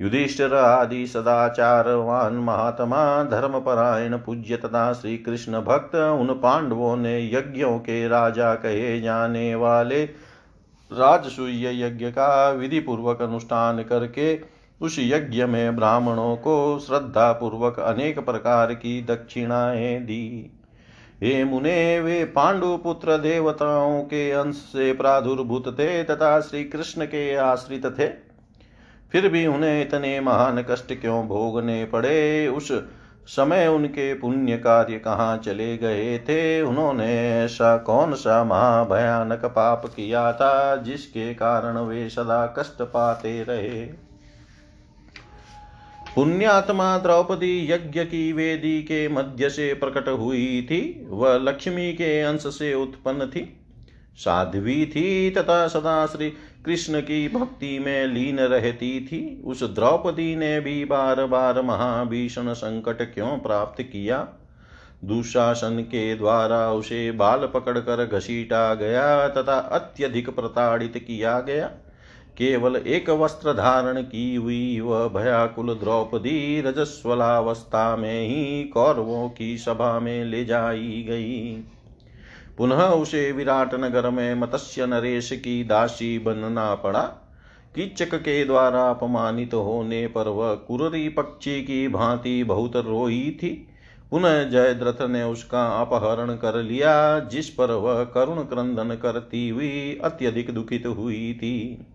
युधिष्ठिर 0.01 0.55
आदि 0.55 1.07
सदाचारवान 1.07 2.35
महात्मा 2.35 3.23
धर्मपरायण 3.23 4.17
पूज्य 4.17 4.57
तथा 4.57 4.93
श्री 4.93 5.19
कृष्ण 5.19 5.61
भक्त, 5.61 5.95
उन 5.95 6.27
पांडवों 6.27 6.97
ने 6.97 7.31
यज्ञों 7.33 7.79
के 7.79 8.09
राजा 8.09 8.55
कहे 8.55 9.01
जाने 9.01 9.55
वाले 9.55 10.05
राजसूय 10.93 11.87
यज्ञ 11.87 12.07
का 12.07 12.51
विधि 12.51 12.81
पूर्वक 12.81 13.23
अनुष्ठान 13.23 13.83
करके 13.83 14.41
उस 14.81 14.97
यज्ञ 14.99 15.45
में 15.45 15.77
ब्राह्मणों 15.77 16.37
को 16.37 16.79
श्रद्धा 16.79 17.33
पूर्वक 17.33 17.81
अनेक 17.81 18.19
प्रकार 18.19 18.75
की 18.75 19.03
दक्षिणाएँ 19.03 20.01
दी। 20.01 20.56
हे 21.23 21.45
मुने, 21.45 22.01
वे 22.01 22.25
पांडु 22.25 22.77
पुत्र 22.77 23.19
देवताओं 23.19 24.03
के 24.03 24.31
अंश 24.31 24.55
से 24.55 24.93
प्रादुर्भूत 24.93 25.79
थे 25.79 26.05
तथा 26.05 26.41
श्री 26.41 26.65
कृष्ण 26.65 27.05
के 27.05 27.37
आश्रित 27.37 27.87
थे। 27.99 28.07
फिर 29.13 29.29
भी 29.29 29.47
उन्हें 29.47 29.83
इतने 29.83 30.21
महान 30.21 30.63
कष्ट 30.63 31.01
क्यों 31.01 31.27
भोगने 31.27 31.85
पड़े? 31.85 32.49
उस 32.49 32.73
समय 33.27 33.67
उनके 33.67 34.15
पुण्य 34.15 34.57
कार्य 34.57 34.99
कहाँ 34.99 35.39
चले 35.39 35.77
गए 35.77 36.19
थे? 36.19 36.63
उन्होंने 36.63 37.45
ऐसा 37.45 37.77
कौन 37.77 38.15
सा 38.15 38.45
महाभयानक 38.45 39.45
पाप 39.45 39.87
किया 39.87 40.33
था 40.33 40.77
जिसके 40.77 41.35
कारण 41.35 41.79
वे 41.79 42.09
सदा 42.09 42.55
कष्ट 42.59 42.83
पाते 42.83 43.43
रहे? 43.43 44.06
पुण्यात्मा 46.17 46.99
द्रौपदी 46.99 47.73
यज्ञ 47.73 48.05
की 48.05 48.33
वेदी 48.33 48.83
के 48.83 49.09
मध्य 49.09 49.51
से 49.51 49.75
प्रकट 49.75 50.09
हुई 50.09 50.63
थी। 50.71 51.07
वह 51.09 51.35
लक्ष्मी 51.35 51.93
के 51.93 52.21
अंश 52.21 52.41
से 52.41 52.75
उत्पन्न 52.75 53.27
थी। 53.27 53.61
साध्वी 54.17 54.87
थी 54.87 55.31
तथा 55.31 55.69
सदा 55.69 56.07
श्री 56.07 56.31
कृष्ण 56.65 57.01
की 57.01 57.29
भक्ति 57.29 57.79
में 57.79 58.07
लीन 58.07 58.39
रहती 58.39 59.01
थी। 59.01 59.43
उस 59.45 59.75
द्रौपदी 59.75 60.37
ने 60.37 60.61
भी 60.61 60.85
बार 60.85 61.25
बार 61.25 61.63
महाभीषण 61.63 62.53
संकट 62.53 63.15
क्यों 63.15 63.39
प्राप्त 63.39 63.83
किया? 63.83 64.29
दुशासन 65.05 65.81
के 65.81 66.15
द्वारा 66.15 66.73
उसे 66.73 67.11
बाल 67.13 67.51
पकड़कर 67.55 68.07
घसीटा 68.07 68.75
गया 68.75 69.29
तथा 69.29 69.59
अत्यधिक 69.59 70.31
प्रताड़ित 70.31 70.97
किया 70.97 71.41
गया। 71.41 71.71
केवल 72.39 72.77
एक 72.77 73.11
वस्त्र 73.11 73.53
धारण 73.53 74.03
की 74.03 74.35
हुई, 74.35 74.81
वह 74.81 75.09
भयाकुल 75.09 75.75
द्रौपदी 75.75 76.61
रजस्वलावस्था 76.61 77.97
में 77.97 78.29
ही 78.29 78.65
कौरवों 78.65 79.29
की 79.29 79.59
सभा 79.59 80.01
में 80.01 80.25
ले 80.25 80.45
जाई 80.45 81.07
गई। 81.09 81.65
पुनः 82.59 82.83
उसे 82.83 83.33
विराट 83.33 83.75
नगर 83.75 84.11
में 84.11 84.35
मत्स्य 84.35 84.87
नरेश 84.87 85.33
की 85.33 85.65
दासी 85.65 86.19
बनना 86.19 86.75
पड़ा। 86.75 87.03
कीचक 87.75 88.15
के 88.15 88.45
द्वारा 88.45 88.91
अपमानित 88.91 89.55
होने 89.55 90.07
पर 90.07 90.29
वह 90.29 90.55
कुररी 90.55 91.09
पक्षी 91.09 91.63
की 91.63 91.89
भांति 91.89 92.45
बहुत 92.45 92.77
रोई 92.77 93.39
थी। 93.43 93.69
पुनः 94.11 94.43
जयद्रथ 94.43 95.03
ने 95.03 95.23
उसका 95.23 95.67
अपहरण 95.67 96.35
कर 96.35 96.63
लिया, 96.63 97.19
जिस 97.19 97.51
पर 97.51 97.71
वह 97.71 98.05
करुण 98.05 98.37
क्रंदन 98.37 98.95
करती 98.95 99.49
हुई 99.49 100.01
अत्यधिक 100.05 100.51
दुखित 100.51 100.87
हुई 100.87 101.35
थी। 101.35 101.87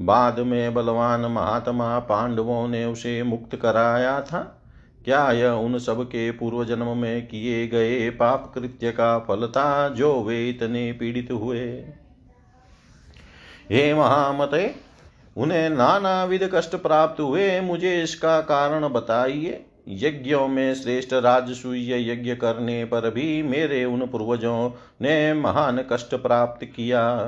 बाद 0.00 0.40
में 0.40 0.74
बलवान 0.74 1.20
महात्मा 1.20 1.98
पांडवों 1.98 2.68
ने 2.68 2.84
उसे 2.84 3.22
मुक्त 3.22 3.56
कराया 3.56 4.20
था। 4.20 4.62
क्या 5.04 5.32
यह 5.32 5.50
उन 5.50 5.78
सब 5.78 6.02
के 6.02 6.30
पूर्व 6.30 6.64
जन्म 6.64 6.96
में 6.96 7.26
किए 7.26 7.68
गए 7.68 8.10
पाप 8.10 8.52
कृत्य 8.54 8.92
का 8.92 9.18
फल 9.18 9.46
था 9.46 9.88
जो 9.88 10.22
वे 10.22 10.48
इतने 10.48 10.92
पीड़ित 10.92 11.28
हुए? 11.32 11.84
हे 13.70 13.94
महामते, 13.94 14.74
उन्हें 15.36 15.70
नाना 15.70 16.24
विध 16.24 16.50
कष्ट 16.54 16.76
प्राप्त 16.76 17.20
हुए। 17.20 17.60
मुझे 17.60 18.02
इसका 18.02 18.40
कारण 18.40 18.88
बताइए। 18.88 19.64
यज्ञों 19.88 20.48
में 20.48 20.74
श्रेष्ठ 20.74 21.12
राजसूय 21.12 22.12
यज्ञ 22.12 22.34
करने 22.34 22.84
पर 22.84 23.10
भी 23.10 23.42
मेरे 23.42 23.84
उन 23.84 24.06
पूर्वजों 24.06 24.70
ने 25.02 25.34
महान 25.34 25.84
कष्ट 25.92 26.14
प्राप्त 26.14 26.64
किया। 26.64 27.18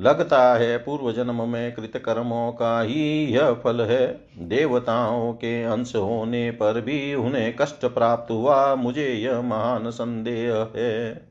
लगता 0.00 0.54
है 0.54 0.76
पूर्व 0.78 1.12
जन्म 1.12 1.48
में 1.48 1.74
कृत 1.74 1.96
कर्मों 1.96 2.52
का 2.52 2.80
ही 2.80 3.24
यह 3.24 3.52
फल 3.52 3.80
है। 3.80 4.06
देवताओं 4.38 5.32
के 5.32 5.62
अंश 5.64 5.96
होने 5.96 6.50
पर 6.50 6.80
भी 6.80 7.14
उन्हें 7.14 7.56
कष्ट 7.56 7.86
प्राप्त 7.86 8.30
हुआ। 8.30 8.74
मुझे 8.74 9.08
यह 9.08 9.40
महान 9.40 9.90
संदेह 9.90 10.68
है। 10.76 11.30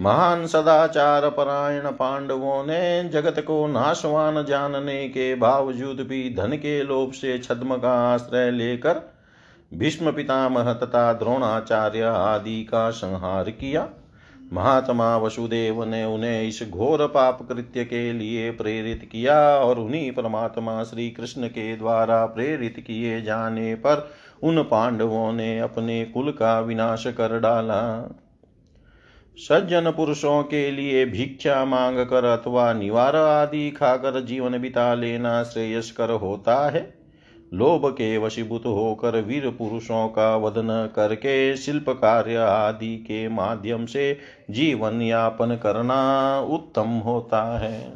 महान 0.00 0.46
सदाचार 0.46 1.28
परायण 1.30 1.82
पांडवों 1.82 2.64
ने 2.64 3.08
जगत 3.08 3.40
को 3.40 3.66
नाशवान 3.66 4.44
जानने 4.44 5.08
के 5.08 5.34
बावजूद 5.34 6.00
भी 6.00 6.34
धन 6.34 6.52
के 6.52 6.82
लोभ 6.82 7.12
से 7.12 7.38
छद्म 7.38 7.76
का 7.76 8.14
आश्रय 8.14 8.50
लेकर 8.50 9.12
भीष्म 9.74 10.12
पितामह 10.12 10.72
तथा 10.72 11.12
द्रोणाचार्य 11.12 12.02
आदि 12.02 12.64
का 12.64 12.90
संहार 12.90 13.50
किया। 13.50 13.88
महात्मा 14.52 15.16
वसुदेव 15.16 15.84
ने 15.84 16.04
उन्हें 16.04 16.42
इस 16.42 16.62
घोर 16.70 17.06
पाप 17.06 17.42
कृत्य 17.48 17.84
के 17.84 18.12
लिए 18.12 18.50
प्रेरित 18.50 19.08
किया 19.12 19.38
और 19.40 19.78
उन्हीं 19.78 20.12
परमात्मा 20.12 20.82
श्री 20.84 21.10
कृष्ण 21.10 21.48
के 21.48 21.76
द्वारा 21.76 22.26
प्रेरित 22.26 22.84
किए 22.86 23.22
जाने 23.22 23.74
पर 23.74 24.10
उन 24.42 24.62
पांडवों 24.62 25.32
ने 25.32 25.58
अपने 25.58 26.04
कुल 26.04 26.30
का 26.30 26.60
विनाश 26.60 27.06
कर 27.06 27.38
डाला। 27.40 28.10
सज्जन 29.36 29.90
पुरुषों 29.90 30.42
के 30.42 30.70
लिए 30.70 31.06
भिक्षा 31.06 31.64
मांग 31.64 31.98
कर 31.98 32.24
अथवा 32.24 32.72
निवार 32.72 33.16
आदि 33.16 33.70
खाकर 33.70 34.20
जीवन 34.20 34.58
बिता 34.58 34.94
लेना 34.94 35.42
श्रेयस्कर 35.42 36.10
होता 36.10 36.70
है। 36.70 37.01
लोभ 37.52 37.86
के 37.90 38.16
वशीभूत 38.18 38.66
होकर 38.66 39.20
वीर 39.20 39.48
पुरुषों 39.50 40.08
का 40.08 40.36
वदन 40.36 40.90
करके 40.96 41.56
शिल्प 41.56 41.88
कार्य 41.88 42.36
आदि 42.36 42.96
के 42.96 43.28
माध्यम 43.28 43.86
से 43.86 44.18
जीवन 44.50 45.02
यापन 45.02 45.58
करना 45.62 46.40
उत्तम 46.40 46.88
होता 46.98 47.58
है। 47.58 47.92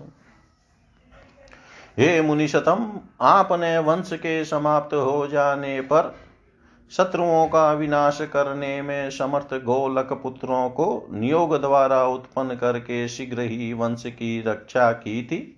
हे 1.98 2.20
मुनिशतम, 2.22 3.00
आपने 3.20 3.78
वंश 3.78 4.10
के 4.12 4.44
समाप्त 4.44 4.94
हो 4.94 5.26
जाने 5.26 5.80
पर 5.80 6.14
शत्रुओं 6.90 7.46
का 7.46 7.72
विनाश 7.72 8.18
करने 8.22 8.82
में 8.82 9.10
समर्थ 9.10 9.54
गोलक 9.54 10.12
पुत्रों 10.12 10.68
को 10.70 11.06
नियोग 11.12 11.60
द्वारा 11.60 12.04
उत्पन्न 12.04 12.54
करके 12.54 13.08
शीघ्र 13.08 13.40
ही 13.40 13.72
वंश 13.72 14.02
की 14.06 14.40
रक्षा 14.40 14.92
की 14.92 15.22
थी। 15.22 15.52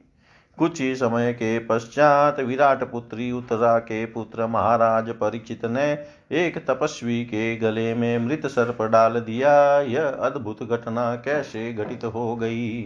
कुछ 0.59 0.81
ही 0.81 0.95
समय 0.97 1.33
के 1.33 1.59
पश्चात 1.59 2.41
विराट 2.41 2.85
पुत्री 2.85 3.33
उत्तरा 3.33 3.79
के 3.79 4.05
पुत्र 4.07 4.47
महाराज 4.47 5.11
परीक्षित 5.11 5.65
ने 5.65 5.93
एक 6.33 6.67
तपस्वी 6.67 7.25
के 7.25 7.57
गले 7.57 7.95
में 7.95 8.19
मृत 8.19 8.47
सर्प 8.47 8.83
डाल 8.83 9.21
दिया। 9.21 9.81
यह 9.81 10.09
अद्भुत 10.09 10.63
घटना 10.63 11.15
कैसे 11.17 11.73
घटित 11.73 12.05
हो 12.05 12.37
गई? 12.37 12.83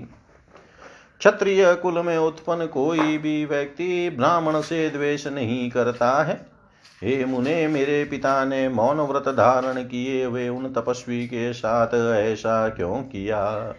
क्षत्रिय 1.19 1.75
कुल 1.75 2.03
में 2.03 2.19
उत्पन्न 2.19 2.67
कोई 2.67 3.19
भी 3.19 3.45
व्यक्ति 3.45 4.11
ब्राह्मण 4.11 4.61
से 4.61 4.91
द्वेष 4.91 5.27
नहीं 5.27 5.71
करता 5.71 6.23
है। 6.23 6.47
हे 7.03 7.25
मुने, 7.25 7.69
मेरे 7.69 8.05
पिता 8.05 8.45
ने 8.45 8.69
मौन 8.69 9.01
व्रत 9.01 9.29
धारण 9.29 9.83
किए 9.83 10.27
वे 10.27 10.49
उन 10.49 10.73
तपस्वी 10.73 11.27
के 11.27 11.53
साथ 11.53 12.15
ऐसा 12.15 12.69
क्यों 12.69 13.03
किया? 13.03 13.75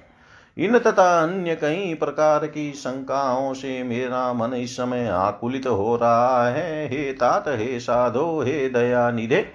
इन 0.58 0.80
तथा 0.80 1.22
अन्य 1.24 1.56
कई 1.56 1.94
प्रकार 1.94 2.48
की 2.48 2.72
शंकाओं 2.74 3.54
से 3.54 3.84
मेरा 3.84 4.34
मन 4.34 4.54
इस 4.54 4.78
समय 4.78 5.08
आकुलित 5.08 5.68
हो 5.68 5.96
रहा 5.96 6.50
है। 6.50 6.88
हे 6.88 7.14
तात, 7.14 7.46
हे 7.48 7.80
साधो, 7.80 8.42
हे 8.42 8.70
दया 8.70 9.12
निधे 9.12 9.46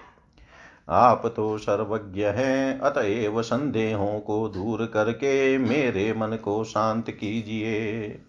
आप 0.89 1.33
तो 1.37 1.59
सर्वज्ञ 1.59 2.25
हैं, 2.25 2.81
अतएव 2.81 3.43
संदेहों 3.43 4.19
को 4.21 4.49
दूर 4.49 4.85
करके 4.87 5.59
मेरे 5.59 6.13
मन 6.13 6.37
को 6.37 6.65
शांत 6.65 7.11
कीजिए। 7.11 8.21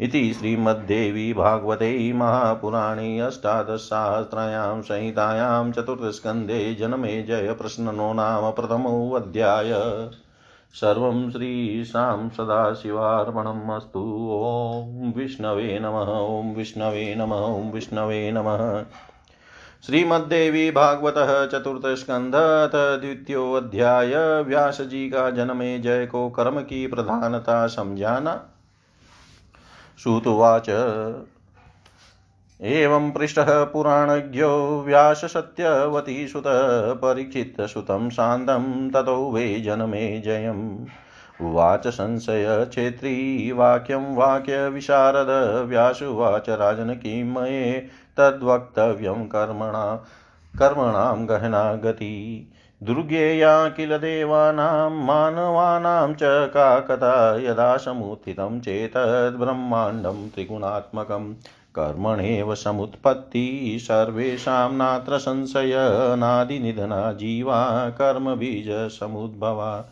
इति 0.00 0.32
श्रीमद्देवी 0.32 1.32
भागवते 1.32 2.12
महापुराणे 2.12 3.20
अष्टादशसाहस्रायां 3.20 4.82
संहितायां 4.82 5.72
चतुर्थस्कन्धे 5.72 6.74
जन्मे 6.74 7.22
जय 7.22 7.52
प्रश्ननो 7.52 8.12
नाम 8.12 8.50
प्रथमोऽध्याय 8.50 9.72
सर्वं 10.72 11.30
श्रीशां 11.30 12.28
सदाशिवार्पणम् 12.28 13.70
ॐ 13.70 15.12
विष्णवे 15.16 15.78
नमः, 15.78 16.12
ॐ 16.12 16.54
विष्णवे 16.54 17.14
नमः, 17.14 17.36
ॐ 17.36 17.70
विष्णवे 17.70 18.32
नमः। 18.32 18.84
श्रीमद्देवी 19.86 20.70
भागवत 20.70 21.14
चतुर्थ 21.52 21.98
स्कंध 21.98 22.32
द्वितीयोध्याय 23.00 24.42
व्यास 24.42 24.80
जी 24.80 25.10
का 25.10 25.30
जन्मे 25.30 25.78
जय 25.78 26.06
को 26.06 26.30
कर्म 26.30 26.60
की 26.60 26.86
प्रधानता 26.86 27.66
समझाना। 27.66 28.44
श्रुतुवाच। 30.02 30.70
एवं 32.62 33.10
पृष्टः 33.10 33.64
पुराणज्ञो 33.64 34.82
व्याससत्यवती 34.86 36.28
सुत 36.28 36.44
परीक्षितसुतं 37.02 38.10
शान्तं 38.10 38.90
ततो 38.90 39.30
वै 39.30 39.60
जनमे 39.60 40.20
जयम्। 40.20 40.86
उवाच 41.46 41.88
संशयक्षेत्री 41.88 43.52
वाक्यं 43.52 44.16
वाक्यविशारद 44.16 45.28
व्यासुवाच 45.68 46.48
राजन 46.48 46.94
किं 46.94 47.24
मये 47.24 47.86
तद्वक्तव्यं 48.16 49.24
कर्मणा 49.26 50.04
कर्मणां 50.58 51.28
गहना 51.28 51.74
गति। 51.74 52.52
दुर्गेया 52.82 53.68
किल 53.68 53.98
देवानां 53.98 54.90
मानवानां 54.90 56.14
च 56.14 56.18
का 56.22 56.80
कथा 56.80 57.36
यदा 57.36 57.76
समुत्थितं 57.76 58.60
चेतद्ब्रह्माण्डं 58.60 60.28
त्रिगुणात्मकं 60.28 61.34
कर्मणेव 61.78 62.54
समुत्पत्ति, 62.54 63.78
सर्वेषां 63.80 64.72
नात्र 64.72 65.18
संशय, 65.18 65.72
नादिनिधना, 66.18 67.12
जीवा 67.12 67.90
कर्मबीजसमुद्भवा 67.90 69.84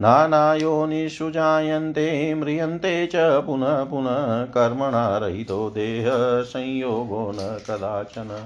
नानायोनिषु 0.00 1.30
जायन्ते, 1.30 2.34
म्रियन्ते 2.34 3.06
च 3.06 3.16
पुनः 3.16 3.84
पुनः 3.84 4.44
कर्मणा 4.44 5.18
रहितो 5.18 5.70
देहसंयोगो 5.70 7.32
न 7.34 7.58
कदाचन। 7.68 8.44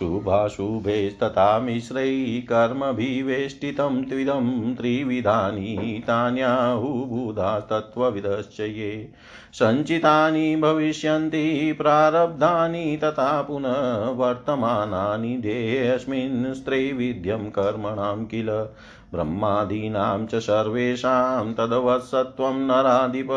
शुभाशुभेस्तथा 0.00 1.58
मिश्रैः 1.58 2.40
कर्मभिवेष्टितं 2.40 4.04
त्विदं 4.04 4.74
त्रिविधानि 4.74 6.02
तान्याहुबुधास्तत्त्वविदश्च 6.06 8.60
ये 8.60 9.12
सञ्चितानि 9.52 10.56
भविष्यन्ति, 10.56 11.74
प्रारब्धानि 11.78 13.00
तथा 13.04 13.42
पुनः 13.42 14.10
वर्तमानानि 14.10 15.36
देहेऽस्मिन् 15.36 16.54
स्त्रैविध्यं 16.54 17.38
कर्मणां 17.38 18.24
किल? 18.24 18.66
ब्रह्मादीनां 19.14 20.26
च 20.26 20.34
सर्वेषां 20.34 21.52
तद्वत्सत्त्वं 21.52 22.54
नराधिप 22.54 23.28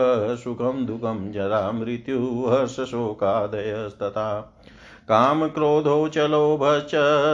सुखं 0.43 0.86
दुःखं 0.86 1.32
जरा 1.32 1.71
मृत्युहर्षशोकादयस्तथा। 1.71 4.60
कामक्रोधौ 5.10 6.08
च 6.08 6.18
लोभश्च 6.18 6.92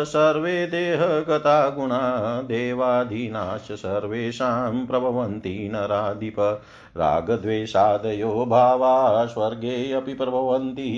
सर्वे 0.08 0.67
देहगता 0.67 1.69
गुणा 1.69 2.41
देवादीनाश्च 2.41 3.71
सर्वेषां 3.71 4.86
प्रभवन्ति 4.86 5.69
नराधिप, 5.73 6.36
रागद्वेषादयो 6.97 8.45
भावा, 8.45 9.25
स्वर्गे 9.25 9.91
अपि 9.91 10.13
प्रभवन्ति, 10.13 10.89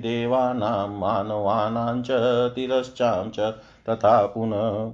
देवानां 0.00 1.00
मानवानां 1.00 2.02
च, 2.02 2.08
तिरश्चां 2.54 3.30
च, 3.30 3.40
तथा 3.90 4.26
पुनः। 4.26 4.92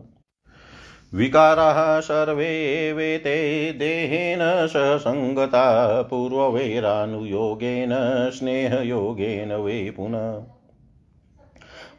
विकाराः 1.19 2.01
सर्वे 2.01 2.93
वेते, 2.93 3.73
देहेन 3.73 4.67
ससङ्गता 4.67 6.03
पूर्ववैरानुयोगेन, 6.03 7.91
स्नेहयोगेन 8.35 9.53
वै 9.53 9.95
पुनः। 9.97 10.56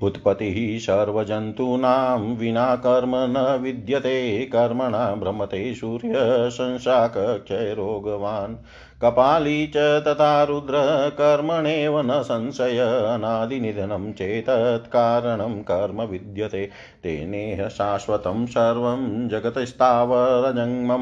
उत्पत्तिः 0.01 0.79
सर्वजन्तूनां 0.79 2.19
विना 2.19 2.75
कर्म 2.75 3.11
न 3.15 3.59
विद्यते 3.61 4.45
कर्मणा 4.45 5.15
भ्रमते 5.15 5.73
सूर्यशंशाकक्षयरोगवान्। 5.73 8.57
कपाली 9.01 9.67
च 9.67 9.77
तथा 9.77 10.43
रुद्रकर्मणेव 10.43 12.01
न 12.01 12.21
संशय 12.21 12.77
अनादिनिधनं 13.13 14.13
चेतत्कारणं 14.13 15.61
कर्म 15.63 16.01
विद्यते। 16.01 16.69
तेनेह 17.03 17.67
शाश्वतं 17.67 18.45
सर्वं 18.45 19.29
जगतस्तावरजङ्मम 19.29 21.01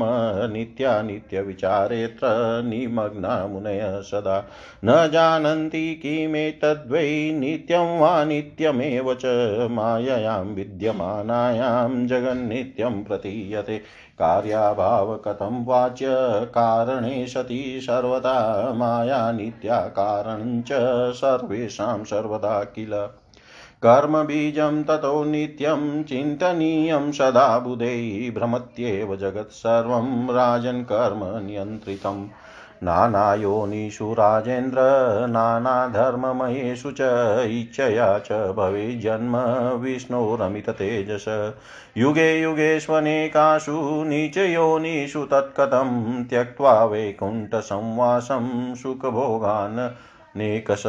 नित्यानित्यविचारेऽत्र 0.53 2.27
निमग्ना 2.65 3.47
मुनयः 3.47 4.01
सदा। 4.01 4.49
न 4.86 5.10
जानन्ति 5.13 5.95
किमेतद्वै 5.95 7.31
नित्यं 7.34 7.99
वा 7.99 8.25
नित्यमेव 8.25 9.13
च 9.13 9.21
माययां 9.71 10.45
विद्यमानायां 10.45 12.08
जगन्नित्यं 12.08 13.03
प्रतीयते। 13.03 14.05
कार्याभाव 14.19 15.17
कथं 15.17 15.65
वाच्य 15.65 16.06
कारणे 16.45 17.28
सति 17.28 17.80
सर्वदा 17.84 18.73
माया 18.73 19.32
नित्या 19.32 19.80
कारणं 19.80 20.62
च 20.62 20.67
सर्वेषां 21.13 22.04
सर्वदा 22.04 22.63
किल। 22.63 23.10
कर्मबीजं 23.84 24.84
ततो 24.84 25.23
नित्यं 25.23 26.04
चिन्तनीयं 26.04 27.12
सदा 27.12 27.60
बुधैः 27.60 28.34
भ्रमत्येव 28.34 29.15
जगत् 29.15 29.51
सर्वं 29.51 30.34
राजन् 30.34 30.84
कर्म 30.84 31.45
नियन्त्रितम्। 31.45 32.28
नानायोनिषु 32.86 34.13
राजेन्द्र, 34.13 34.80
नानाधर्ममयेषु 35.30 36.91
च 36.91 37.02
इच्छया 37.50 38.08
च 38.19 38.32
भवेज्जन्म 38.58 39.38
विष्णोरमिततेजस 39.84 41.26
युगे 41.98 42.30
युगेष्वनेकासु 42.41 43.78
नीचयोनिषु 44.08 45.24
तत्कथं 45.32 46.24
त्यक्त्वा 46.24 46.74
वैकुण्ठसंवासं 46.86 48.76
सुखभोगान् 48.76 49.80
नेकश 50.39 50.84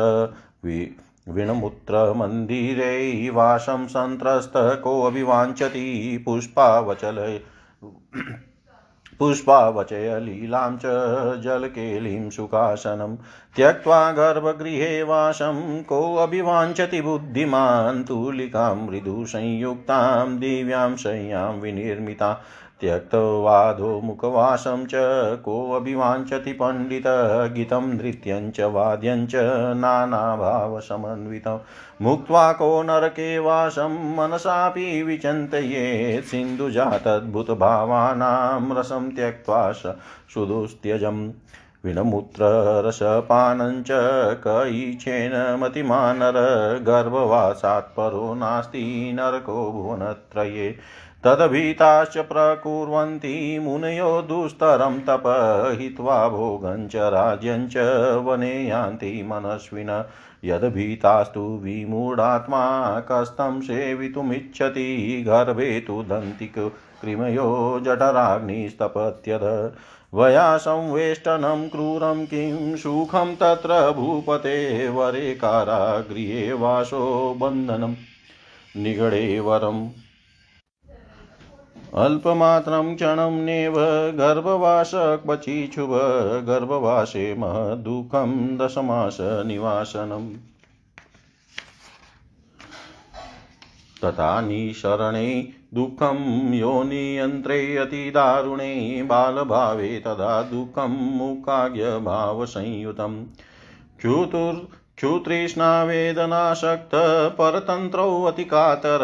विणमुत्रमन्दिरे 1.34 3.30
वासं 3.34 3.86
सन्त्रस्तः 3.86 4.74
कोऽभिवाञ्छति 4.86 5.86
पुष्पावचल 9.18 10.22
लीलां 10.22 10.76
च 10.76 10.82
जलकेलीं 11.40 12.30
सुखासनं। 12.30 13.16
त्यक्त्वा 13.56 14.12
गर्भगृहे 14.12 15.02
वासं, 15.02 15.82
कोऽभिवाञ्छति 15.82 17.00
बुद्धिमान् 17.00 18.04
तुलिकां, 18.04 18.76
मृदुसंयुक्तां 18.76 20.38
दिव्यां 20.38 20.96
शय्यां 20.96 21.60
विनिर्मिता। 21.60 22.42
त्यक्तवादो 22.80 24.00
मुखवासं 24.00 24.86
च 24.86 24.90
कोऽभिवाञ्छति 25.36 26.52
पण्डितगीतं 26.52 27.82
नृत्यं 27.82 28.50
च 28.50 28.60
वाद्यं 28.60 29.26
च 29.26 29.32
नानाभावसमन्वितं। 29.76 31.58
मुक्त्वा 32.02 32.52
को 32.52 32.82
नरके 32.82 33.38
वासं 33.38 34.16
मनसापि 34.16 35.02
विचिन्तयेत् 35.02 36.26
सिन्धुजातद्भुतभावानां 36.26 38.76
रसं 38.76 39.10
त्यक्त्वा 39.10 39.72
सुदुस्त्यजम्। 39.72 41.30
विनमूत्ररसपानं 41.84 43.82
च 43.82 43.88
कयिछेन 44.46 45.56
मतिमानर 45.60 46.78
गर्भवासात् 46.82 48.36
नास्ति 48.36 49.12
नरको 49.14 49.72
भुवनत्रये। 49.72 50.78
तद्भीताश्च 51.26 52.18
प्रकुर्वन्ति 52.18 53.58
मुनयो 53.62 54.22
दुस्तरं 54.22 55.00
तप 55.00 55.22
हित्वा 55.80 56.28
भोगं 56.28 56.88
च 56.88 56.96
राज्यं 56.96 57.68
च 57.68 57.76
वने 58.24 58.68
यान्ति 58.68 59.22
मनस्विन। 59.26 60.04
यद्भीतास्तु 60.44 61.60
विमूढात्मा 61.62 63.00
कस्तं 63.00 63.60
सेवितुमिच्छति, 63.60 65.24
गर्भे 65.28 65.80
तु 65.80 66.02
दन्ति 66.02 66.46
कृमयो 67.02 67.80
जठराग्निस्तपत्यद 67.82 69.72
वया 70.14 70.56
संवेष्टनं 70.56 71.68
क्रूरं 71.68 72.26
किं 72.26 72.76
सुखं 72.76 73.36
तत्र 73.36 73.92
भूपते, 73.92 74.88
वरे 74.88 75.34
कारागृहे 75.34 76.52
वासो 76.52 77.34
बन्धनं। 77.40 77.94
निगडे 78.82 79.40
वरम् 79.40 79.88
अल्पमात्रं 81.96 82.94
क्षणं 82.96 83.36
नेव 83.44 83.74
गर्भवासक्वचिक्षुभ 84.18 85.92
गर्भवासे 86.46 87.22
महदुःखं 87.34 88.32
दशमासनिवासनम् 88.56 90.26
तथा 94.04 94.40
निशरणे 94.40 95.30
दुःखं 95.74 96.18
योनियन्त्रे 96.54 97.76
अतिदारुणे 97.76 99.02
बालभावे 99.02 99.88
तदा 100.06 100.42
दुःखं 100.42 100.96
मुखाग्यभावसंयुतं 101.16 103.14
च्युतुर् 104.00 104.60
क्षुतृष्णावेदनाशक्त 104.96 106.90
परतन्त्रौ 107.38 108.22
अतिकातर, 108.22 108.98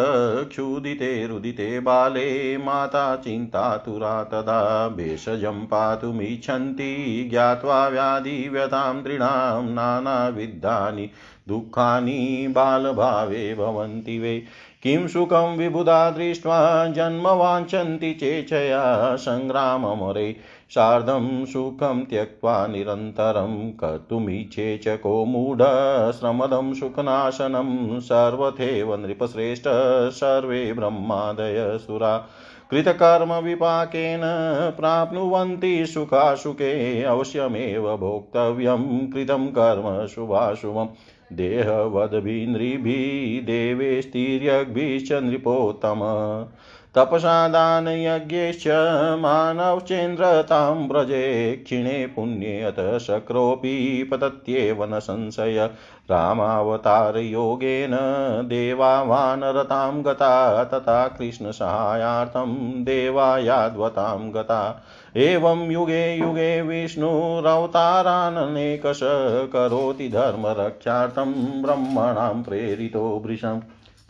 क्षुदिते 0.50 1.26
रुदिते 1.26 1.80
बाले, 1.80 2.58
माता 2.58 3.16
चिन्तातुरा 3.16 4.22
तदा, 4.22 4.88
भेषजं 4.88 5.66
पातुमिच्छन्ति, 5.66 7.28
ज्ञात्वा 7.30 7.88
व्याधिव्यतां 7.88 9.02
तृणां 9.02 9.64
नानाविधानि 9.64 11.10
दुःखानि 11.48 12.46
बालभावे 12.50 13.54
भवन्ति 13.54 14.18
वै। 14.18 14.42
किं 14.82 15.08
सुखं 15.08 15.56
विबुधा 15.56 16.10
दृष्ट्वा 16.10 16.86
जन्म 16.86 17.28
वाञ्छन्ति 17.28 18.14
चेच्छया 18.14 19.16
सङ्ग्राममरे 19.16 20.36
सार्धं 20.74 21.44
सुखं 21.44 22.04
त्यक्त्वा 22.04 22.66
निरन्तरं 22.66 23.70
कर्तुमीच्छे 23.70 24.78
च 24.78 24.88
को 24.88 25.24
मूढश्रमदं 25.24 26.74
सुखनाशनं 26.74 28.00
सर्वथैव 28.00 28.94
नृपश्रेष्ठ 28.94 29.64
सर्वे 30.12 30.72
ब्रह्मादय 30.72 31.78
सुरा 31.80 32.28
कृतकर्मविपाकेन 32.70 34.20
प्राप्नुवन्ति 34.76 35.86
सुखासुखे 35.86 37.02
अवश्यमेव 37.02 37.96
भोक्तव्यं 37.96 39.12
कृतं 39.12 39.46
कर्म 39.46 40.06
शुभाशुभम् 40.06 41.36
देहवद्भिनृभिः 41.36 43.46
देवेस्तिर्यग्भिश्च 43.46 45.12
नृपोत्तम। 45.12 46.00
तपसा 46.96 47.48
दानयज्ञेश्च 47.48 48.64
मानवचेन्द्रतां 49.18 50.88
व्रजे 50.88 51.62
क्षिणे 51.64 52.06
पुण्ये 52.06 52.62
अत 52.62 52.98
शक्रोऽपि 52.98 54.08
पतत्येव 54.10 54.84
न 54.84 54.98
संशय। 54.98 55.70
रामावतारयोगेन 56.10 57.96
देवावानरतां 58.48 60.04
गता 60.04 60.64
तथा 60.64 61.08
कृष्णसहायार्थं 61.08 62.84
देवायाद्वतां 62.84 64.34
गता। 64.34 64.84
एवं 65.16 65.70
युगे 65.70 66.16
युगे 66.16 66.62
विष्णुरवताराननेकश 66.62 69.00
करोति 69.52 70.08
धर्मरक्षार्थं 70.08 71.62
ब्रह्मणां 71.62 72.42
प्रेरितो 72.42 73.22
वृषम् 73.26 73.60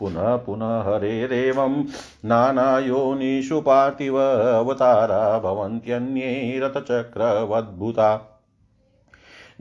पुनः 0.03 0.35
पुनः 0.35 0.81
हरेरेवं 0.81 1.83
नानायोनिषु 2.25 3.61
पार्थिव 3.61 4.19
अवतारा 4.19 5.39
भवन्त्यन्ये 5.39 6.59
रथचक्रवद्भुता। 6.63 8.29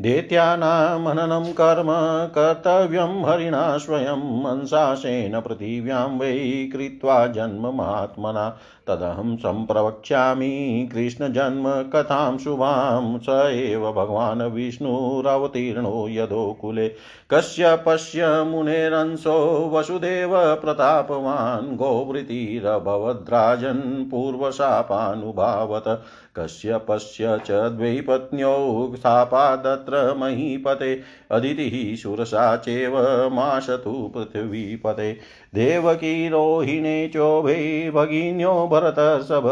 दैत्यानामननं 0.00 1.52
कर्म 1.52 1.86
कर्तव्यं 2.34 3.24
हरिणा 3.24 3.78
स्वयं 3.78 4.42
मनसासेन 4.42 5.40
पृथिव्यां 5.40 6.18
वै 6.18 6.70
कृत्वा 6.72 7.26
जन्ममात्मना 7.26 8.56
तदहं 8.86 9.36
सम्प्रवक्ष्यामि। 9.36 10.90
कृष्णजन्म 10.94 11.90
कथां 11.90 12.38
शुभां 12.38 13.18
स 13.18 13.50
एव 13.52 13.92
भगवान् 13.92 14.42
विष्णुरवतीर्णो 14.42 16.08
यदोकुले 16.08 16.94
कश्यपश्य 17.30 18.42
मुनेरंसो 18.42 19.70
वसुदेव 19.74 20.30
प्रतापवान् 20.34 21.76
गोवृतिरभवद्राजन् 21.76 24.10
पूर्वशापानुभावत। 24.10 26.02
कश्यपश्य 26.38 27.40
च 27.46 27.50
द्वै 27.50 28.00
पत्न्यौ 28.00 28.96
शापादत्र 28.96 30.14
महीपते। 30.14 31.00
अदितिः 31.30 31.96
सुरसा 31.96 32.56
चैव 32.56 33.30
माशतु 33.32 34.12
पृथिवीपते। 34.16 35.18
देवकी 35.54 36.28
रोहिणे 36.28 37.08
चोभे 37.08 37.90
भगिन्यो 37.90 38.68
भरतसभ 38.72 39.46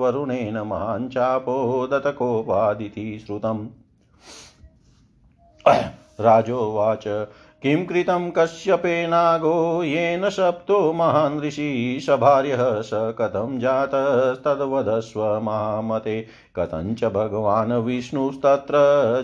वरुणेन 0.00 0.58
महाञ्चापो 0.58 1.86
दतकोपादिति 1.86 3.22
श्रुतम्। 3.26 3.66
राजोवाच, 6.20 7.04
किं 7.62 7.86
कृतं 7.86 8.30
कश्यपेनागो 8.30 9.82
येन 9.82 10.30
सप्तो 10.30 10.92
महान् 10.92 11.40
ऋषि 11.40 11.98
सभार्यः 12.06 12.80
स 12.80 12.90
कथं 12.94 13.58
जातस्तद्वदस्व 13.58 15.40
मामते। 15.40 16.26
कथञ्च 16.58 17.04
भगवान् 17.04 17.72
विष्णुस्तत्र 17.72 18.72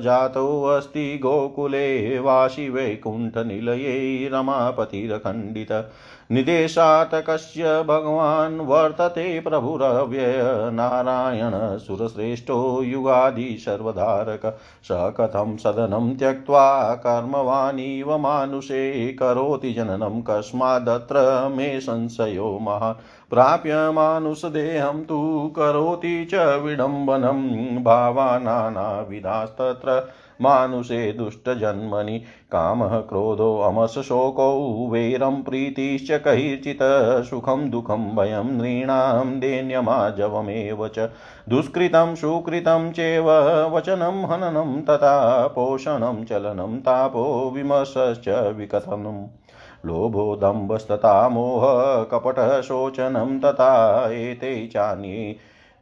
जातोऽस्ति 0.04 1.18
गोकुले 1.22 2.18
वासि 2.18 2.68
वैकुण्ठनिलये 2.68 4.28
रमापतिरखण्डित। 4.32 5.90
निदेशात् 6.32 7.14
कस्य 7.14 7.82
भगवान् 7.82 8.60
वर्तते 8.60 9.40
प्रभुरव्यय। 9.40 10.38
नारायण 10.72 11.78
सुरश्रेष्ठो 11.78 12.82
युगादि 12.82 13.56
सर्वधारक। 13.60 14.58
स 14.84 14.88
कथं 14.92 15.56
सदनं 15.56 16.16
त्यक्त्वा 16.16 16.94
कर्मवानिव 16.94 18.18
मानुषे 18.18 19.12
करोति 19.12 19.72
जननं। 19.72 20.22
कस्मादत्र 20.22 21.48
मे 21.56 21.80
संशयो 21.80 22.58
महान्। 22.62 22.94
प्राप्य 23.32 23.90
मानुषदेहं 23.90 25.04
तु 25.04 25.52
करोति 25.56 26.24
च 26.24 26.34
विडम्बनं। 26.34 27.84
भावानानाविधास्तत्र 27.84 30.08
मानुषे 30.40 31.12
दुष्टजन्मनि 31.12 32.22
कामः 32.52 33.00
क्रोधोऽमशोकौ 33.00 34.90
वैरं 34.90 35.42
प्रीतिश्च 35.42 36.10
कैर्चित् 36.10 37.30
सुखं 37.30 37.70
दुःखं 37.70 38.16
भयं 38.16 38.44
नृणां 38.44 39.40
दैन्यमाजवमेव 39.40 40.88
च। 40.88 41.10
दुष्कृतं 41.48 42.14
सुकृतं 42.14 42.92
चैव 42.92 43.30
वचनं 43.76 44.04
हननं 44.04 44.82
तथा 44.82 45.46
पोषणं 45.46 46.24
चलनं 46.24 46.80
तापो 46.80 47.52
विमर्शश्च 47.54 48.54
विकथनम्। 48.56 49.41
लोभो 49.86 50.36
दम्भस्तथा 50.36 51.28
मोह 51.28 51.62
कपटशोचनं 52.12 53.38
तथा 53.40 53.72
एते 54.10 54.66
चान्ये 54.66 55.36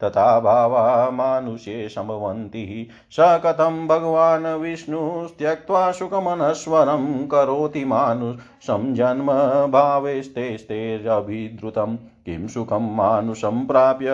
तथा 0.04 0.40
भावा 0.40 1.10
मानुषे 1.10 1.88
सम्भवन्ति 1.88 2.88
स 3.12 3.40
कथं 3.44 3.86
भगवान् 3.88 4.46
विष्णुस्त्यक्त्वा 4.46 5.90
सुखमनश्वरं 5.92 7.26
करोति 7.26 7.84
मानुषं 7.84 8.49
जन्म 8.68 9.26
भावेस्तेस्तेरभिद्रुतं 9.70 11.96
किं 11.96 12.48
सुखं 12.48 12.96
मानुषं 12.96 13.66
प्राप्य 13.66 14.08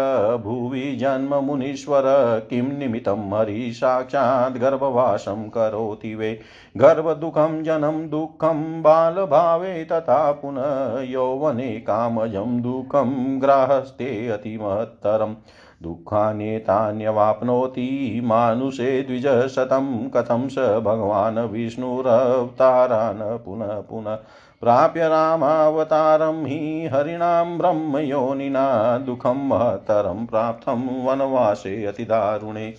भुवि 0.45 0.97
जन्म 0.97 1.35
मुनीश्वर, 1.35 2.03
किं 2.51 2.63
निमित्तं 2.63 3.39
हरि 3.39 3.73
साक्षात् 3.73 4.59
गर्भवासं 4.59 5.49
करोति 5.49 6.15
वे। 6.15 6.41
गर्भदुःखं 6.77 7.63
जनं 7.63 8.09
दुःखं, 8.09 8.83
बालभावे 8.83 9.85
तथा 9.85 10.33
पुनः 10.33 11.11
यौवने 11.11 11.69
कामजं 11.69 12.63
दुःखं 12.63 13.43
ग्राहस्ते 13.43 14.29
अतिमहत्तरम्। 14.29 15.35
दुःखान्येतान्यवाप्नोति 15.83 18.21
मानुषे 18.25 19.03
द्विजशतं। 19.03 20.09
कथं 20.09 20.49
स 20.49 20.59
भगवान् 20.59 21.39
विष्णुरवतारान् 21.39 23.45
पुनः 23.45 23.67
पुनः 23.67 24.19
प्राप्य 24.61 25.09
रामावतारं 25.09 26.45
हि 26.45 26.91
हरिणां 26.93 27.59
ब्रह्मयोनिना 27.59 28.99
दुःखं 28.99 29.49
महतरं 29.49 30.27
प्राप्तं 30.27 31.05
वनवासे 31.05 31.85
अतिदारुणे। 31.85 32.75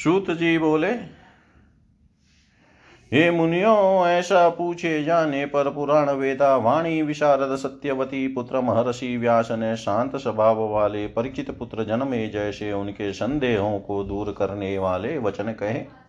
सूत 0.04 0.32
जी 0.32 0.58
बोले, 0.58 1.22
हे 3.12 3.32
मुनियो, 3.32 4.08
ऐसा 4.08 4.50
पूछे 4.50 5.04
जाने 5.04 5.46
पर 5.46 5.70
पुराण 5.70 6.10
वेदा 6.10 6.56
वाणी 6.56 7.02
विशारद 7.02 7.56
सत्यवती 7.56 8.28
पुत्र 8.28 8.62
महर्षि 8.62 9.18
व्यास 9.18 9.52
ने 9.52 9.76
शांत 9.76 10.16
स्वभाव 10.16 10.70
वाले 10.70 11.08
परिचित 11.08 11.52
पुत्र 11.52 11.84
जन्मे 11.84 12.28
जैसे 12.28 12.74
उनके 12.74 13.14
संदेहों 13.14 13.80
को 13.80 14.04
दूर 14.04 14.32
करने 14.32 14.78
वाले 14.78 15.18
वचन 15.18 15.52
कहे। 15.52 16.01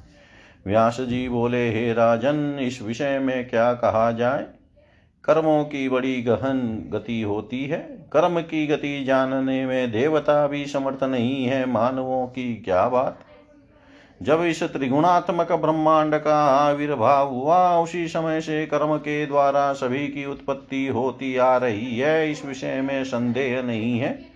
व्यास 0.66 1.00
जी 1.00 1.28
बोले, 1.28 1.70
हे 1.70 1.92
राजन, 1.92 2.58
इस 2.60 2.82
विषय 2.82 3.18
में 3.18 3.48
क्या 3.48 3.72
कहा 3.72 4.12
जाए? 4.12 4.46
कर्मों 5.24 5.64
की 5.64 5.88
बड़ी 5.88 6.22
गहन 6.22 6.84
गति 6.92 7.22
होती 7.22 7.64
है। 7.64 7.78
कर्म 8.12 8.40
की 8.40 8.66
गति 8.66 9.04
जानने 9.04 9.66
में 9.66 9.92
देवता 9.92 10.46
भी 10.46 10.66
समर्थ 10.66 11.04
नहीं 11.04 11.44
है। 11.44 11.66
मानवों 11.66 12.26
की 12.26 12.56
क्या 12.56 12.88
बात? 12.88 13.18
जब 14.22 14.42
इस 14.42 14.62
त्रिगुणात्मक 14.62 15.52
ब्रह्मांड 15.52 16.14
का 16.14 16.44
आविर्भाव 16.44 17.28
हुआ, 17.28 17.78
उसी 17.78 18.08
समय 18.08 18.40
से 18.40 18.66
कर्म 18.66 18.96
के 18.96 19.26
द्वारा 19.26 19.72
सभी 19.72 20.08
की 20.08 20.26
उत्पत्ति 20.26 20.86
होती 20.86 21.36
आ 21.36 21.56
रही 21.56 21.98
है। 21.98 22.30
इस 22.30 22.46
विषय 22.46 22.80
में 22.80 23.04
संदेह 23.04 23.62
नहीं 23.62 23.98
है। 23.98 24.31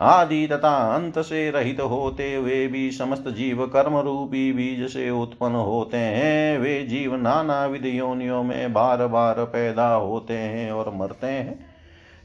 आदि 0.00 0.46
तथा 0.46 0.94
अंत 0.94 1.18
से 1.18 1.50
रहित 1.50 1.80
होते 1.80 2.34
हुए 2.34 2.66
भी 2.66 2.90
समस्त 2.90 3.28
जीव 3.28 3.66
कर्म 3.66 3.96
रूपी 3.96 4.52
बीज 4.52 4.90
से 4.92 5.10
उत्पन्न 5.10 5.54
होते 5.54 5.96
हैं। 5.96 6.58
वे 6.58 6.82
जीव 6.82 7.16
नाना 7.16 7.66
विध 7.66 7.86
योनियों 7.86 8.42
में 8.42 8.72
बार 8.72 9.06
बार 9.06 9.44
पैदा 9.44 9.92
होते 9.94 10.34
हैं 10.34 10.70
और 10.72 10.94
मरते 10.94 11.26
हैं। 11.26 11.58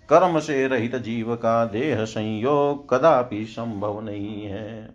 कर्म 0.09 0.39
से 0.39 0.67
रहित 0.67 0.95
जीव 0.95 1.35
का 1.35 1.65
देह 1.65 2.03
संयोग 2.05 2.89
कदापि 2.89 3.45
संभव 3.45 4.01
नहीं 4.01 4.45
है। 4.45 4.89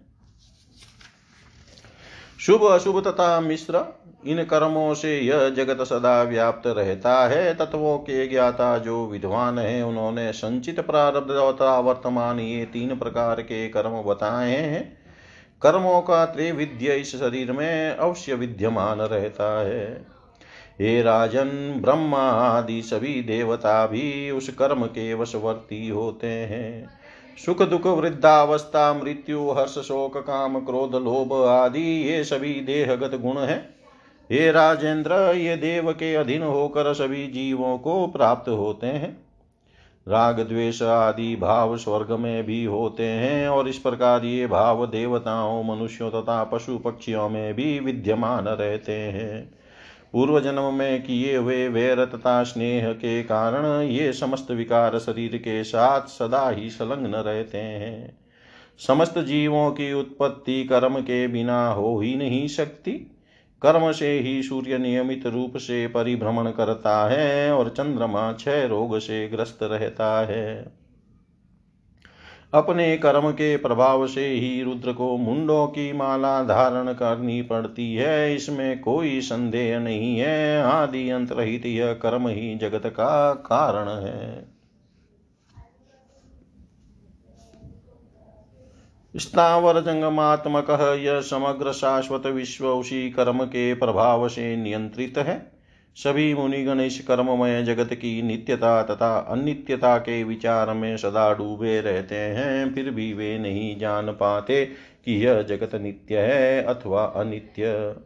शुभ 2.40 2.64
अशुभ 2.64 3.04
तथा 3.06 3.40
मिश्र 3.40 3.84
इन 4.26 4.44
कर्मों 4.44 4.94
से 4.94 5.20
यह 5.20 5.48
जगत 5.48 5.84
सदा 5.84 6.22
व्याप्त 6.22 6.66
रहता 6.66 7.28
है, 7.28 7.54
तत्वों 7.54 7.98
के 7.98 8.26
ज्ञाता 8.26 8.78
जो 8.78 9.06
विद्वान 9.06 9.58
है, 9.58 9.82
उन्होंने 9.82 10.32
संचित 10.32 10.80
प्रारब्ध 10.80 11.30
तथा 11.30 11.78
वर्तमान 11.78 12.40
ये 12.40 12.64
तीन 12.64 12.96
प्रकार 12.98 13.40
के 13.40 13.68
कर्म 13.68 14.02
बताए 14.02 14.56
हैं। 14.56 14.98
कर्मों 15.62 16.02
का 16.02 16.26
त्रिविद्य 16.26 16.94
इस 16.94 17.16
शरीर 17.16 17.52
में 17.52 17.96
अवश्य 17.96 18.34
विद्यमान 18.34 18.98
रहता 18.98 19.60
है। 19.60 20.06
हे 20.80 21.02
राजन, 21.02 21.74
ब्रह्मा 21.76 22.30
आदि 22.30 22.82
सभी 22.82 23.22
देवता 23.22 23.86
भी 23.86 24.30
उस 24.30 24.48
कर्म 24.48 24.84
के 24.84 25.14
वशवर्ती 25.14 25.88
होते 25.88 26.26
हैं। 26.26 26.90
सुख 27.46 27.62
दुख 27.62 27.86
वृद्धावस्था, 27.86 28.94
मृत्यु, 28.94 29.50
हर्ष 29.50 29.78
शोक, 29.78 30.16
काम, 30.16 30.60
क्रोध, 30.60 30.94
लोभ 30.94 31.32
आदि 31.46 32.08
ये 32.08 32.24
सभी 32.24 32.54
देहगत 32.54 33.14
गुण 33.14 33.38
हैं। 33.38 33.79
हे 34.32 34.52
राजेंद्र, 34.52 35.12
ये 35.36 35.56
देव 35.56 35.92
के 35.92 36.14
अधीन 36.14 36.42
होकर 36.42 36.94
सभी 36.94 37.26
जीवों 37.26 37.78
को 37.78 38.06
प्राप्त 38.06 38.48
होते 38.48 38.86
हैं। 38.86 39.24
राग, 40.08 40.40
द्वेष 40.40 40.82
आदि 40.82 41.36
भाव 41.36 41.76
स्वर्ग 41.76 42.12
में 42.12 42.46
भी 42.46 42.64
होते 42.64 43.02
हैं 43.02 43.48
और 43.48 43.68
इस 43.68 43.78
प्रकार 43.78 44.24
ये 44.24 44.46
भाव 44.46 44.86
देवताओं, 44.86 45.64
मनुष्यों 45.64 46.10
तथा 46.10 46.44
पशु 46.44 46.78
पक्षियों 46.78 47.28
में 47.28 47.54
भी 47.54 47.80
विद्यमान 47.80 48.44
रहते 48.44 48.92
हैं। 48.92 49.50
पूर्व 50.12 50.40
जन्म 50.40 50.74
में 50.74 51.02
किए 51.02 51.36
हुए 51.36 51.68
वैर 51.68 52.04
तथा 52.04 52.42
स्नेह 52.42 52.92
के 52.92 53.22
कारण 53.22 53.82
ये 53.82 54.12
समस्त 54.12 54.50
विकार 54.50 54.98
शरीर 54.98 55.36
के 55.36 55.64
साथ 55.64 56.00
सदा 56.00 56.50
ही 56.50 56.70
संलग्न 56.70 57.14
रहते 57.14 57.58
हैं। 57.58 58.18
समस्त 58.78 59.18
जीवों 59.18 59.70
की 59.70 59.92
उत्पत्ति 59.92 60.64
कर्म 60.64 61.00
के 61.00 61.28
बिना 61.28 61.68
हो 61.68 62.00
ही 62.00 62.14
नहीं 62.14 62.48
सकती। 62.48 63.09
कर्म 63.62 63.92
से 63.92 64.18
ही 64.18 64.42
सूर्य 64.42 64.78
नियमित 64.78 65.26
रूप 65.26 65.56
से 65.56 65.86
परिभ्रमण 65.86 66.50
करता 66.50 67.08
है 67.08 67.52
और 67.52 67.68
चंद्रमा 67.68 68.32
क्षय 68.32 68.66
रोग 68.66 68.98
से 68.98 69.28
ग्रस्त 69.28 69.58
रहता 69.62 70.26
है। 70.26 70.80
अपने 72.54 72.96
कर्म 72.96 73.30
के 73.30 73.56
प्रभाव 73.56 74.06
से 74.06 74.26
ही 74.26 74.62
रुद्र 74.62 74.92
को 74.92 75.16
मुंडों 75.16 75.66
की 75.66 75.92
माला 75.92 76.42
धारण 76.42 76.92
करनी 76.92 77.42
पड़ती 77.42 77.94
है। 77.94 78.34
इसमें 78.34 78.80
कोई 78.80 79.20
संदेह 79.20 79.78
नहीं 79.78 80.18
है। 80.18 80.62
आदि 80.62 81.10
अंत 81.10 81.32
रहित 81.32 81.66
यह 81.66 81.92
कर्म 81.92 82.28
ही 82.28 82.54
जगत 82.54 82.86
का 82.86 83.34
कारण 83.34 83.88
है। 83.88 84.59
स्थावर 89.16 89.80
जंगमात्मक 89.80 90.98
यह 91.00 91.20
समग्र 91.20 91.72
शाश्वत 91.72 92.26
विश्व 92.26 92.66
उसी 92.66 93.10
कर्म 93.10 93.44
के 93.44 93.74
प्रभाव 93.74 94.28
से 94.28 94.56
नियंत्रित 94.56 95.18
है। 95.18 95.52
सभी 95.96 96.34
मुनिगण 96.34 96.80
इस 96.80 97.00
कर्ममय 97.00 97.62
जगत 97.62 97.94
की 97.94 98.22
नित्यता 98.22 98.82
तथा 98.82 99.18
अनित्यता 99.18 99.98
के 99.98 100.24
विचार 100.24 100.72
में 100.72 100.96
सदा 100.96 101.32
डूबे 101.32 101.80
रहते 101.80 102.14
हैं, 102.14 102.74
फिर 102.74 102.90
भी 102.90 103.12
वे 103.12 103.38
नहीं 103.38 103.78
जान 103.78 104.10
पाते 104.10 104.64
कि 105.04 105.26
यह 105.26 105.42
जगत 105.42 105.74
नित्य 105.74 106.18
है 106.18 106.62
अथवा 106.62 107.04
अनित्य। 107.04 107.96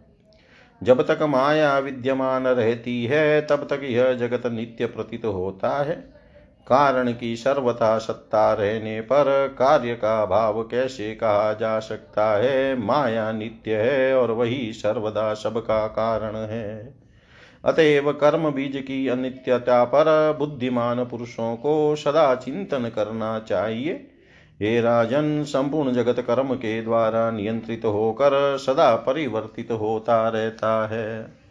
जब 0.83 1.03
तक 1.03 1.23
माया 1.23 1.79
विद्यमान 1.79 2.47
रहती 2.47 3.05
है, 3.05 3.40
तब 3.40 3.67
तक 3.71 3.81
यह 3.85 4.12
जगत 4.12 4.47
नित्य 4.47 4.87
प्रतीत 4.87 5.25
होता 5.25 5.83
है। 5.83 6.13
कारण 6.66 7.12
की 7.12 7.37
सर्वथा 7.37 7.98
सत्ता 7.98 8.53
रहने 8.53 9.00
पर 9.00 9.57
कार्य 9.59 9.94
का 9.94 10.27
भाव 10.27 10.62
कैसे 10.62 11.14
कहा 11.14 11.53
जा 11.53 11.79
सकता 11.79 12.37
है? 12.37 12.87
माया 12.87 13.33
नित्य 13.33 13.77
है 13.77 14.16
और 14.16 14.31
वही 14.31 14.72
सर्वदा 14.72 15.35
सबका 15.35 15.87
कारण 15.87 16.37
है। 16.37 16.94
अतएव 17.64 18.12
कर्म 18.12 18.50
बीज 18.50 18.85
की 18.87 19.09
अनित्यता 19.09 19.85
पर 19.85 20.37
बुद्धिमान 20.38 21.05
पुरुषों 21.05 21.57
को 21.57 21.96
सदा 21.96 22.35
चिंतन 22.35 22.92
करना 22.94 23.38
चाहिए। 23.38 24.11
हे 24.62 24.81
राजन, 24.81 25.44
संपूर्ण 25.44 25.92
जगत 25.92 26.20
कर्म 26.20 26.55
के 26.55 26.83
द्वारा 26.83 27.31
नियंत्रित 27.31 27.85
होकर 27.85 28.57
सदा 28.59 28.96
परिवर्तित 28.96 29.72
होता 29.72 30.29
रहता 30.29 30.87
है। 30.87 31.43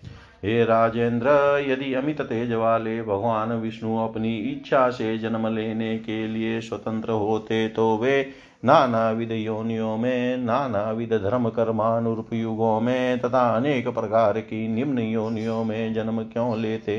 हे 0.44 0.64
राजेंद्र, 0.64 1.28
यदि 1.68 1.94
अमित 1.94 2.22
तेज 2.22 2.52
वाले 2.54 3.02
भगवान 3.02 3.52
विष्णु 3.52 3.98
अपनी 3.98 4.36
इच्छा 4.38 4.90
से 4.90 5.18
जन्म 5.18 5.48
लेने 5.48 5.98
के 5.98 6.28
लिए 6.28 6.60
स्वतंत्र 6.62 7.12
होते 7.12 7.68
तो 7.68 7.98
वे 7.98 8.26
नाना 8.66 9.10
विध 9.12 9.32
योनियों 9.32 9.96
में 9.98 10.38
नाना 10.38 10.82
विध 10.92 11.14
धर्म 11.14 11.50
कर्मानुरूप 11.50 12.34
युगों 12.34 12.80
में 12.82 13.20
तथा 13.20 13.48
अनेक 13.56 13.88
प्रकार 13.88 14.40
की 14.42 14.68
निम्न 14.68 15.00
योनियों 15.00 15.64
में 15.64 15.94
जन्म 15.94 16.22
क्यों 16.24 16.58
लेते? 16.58 16.98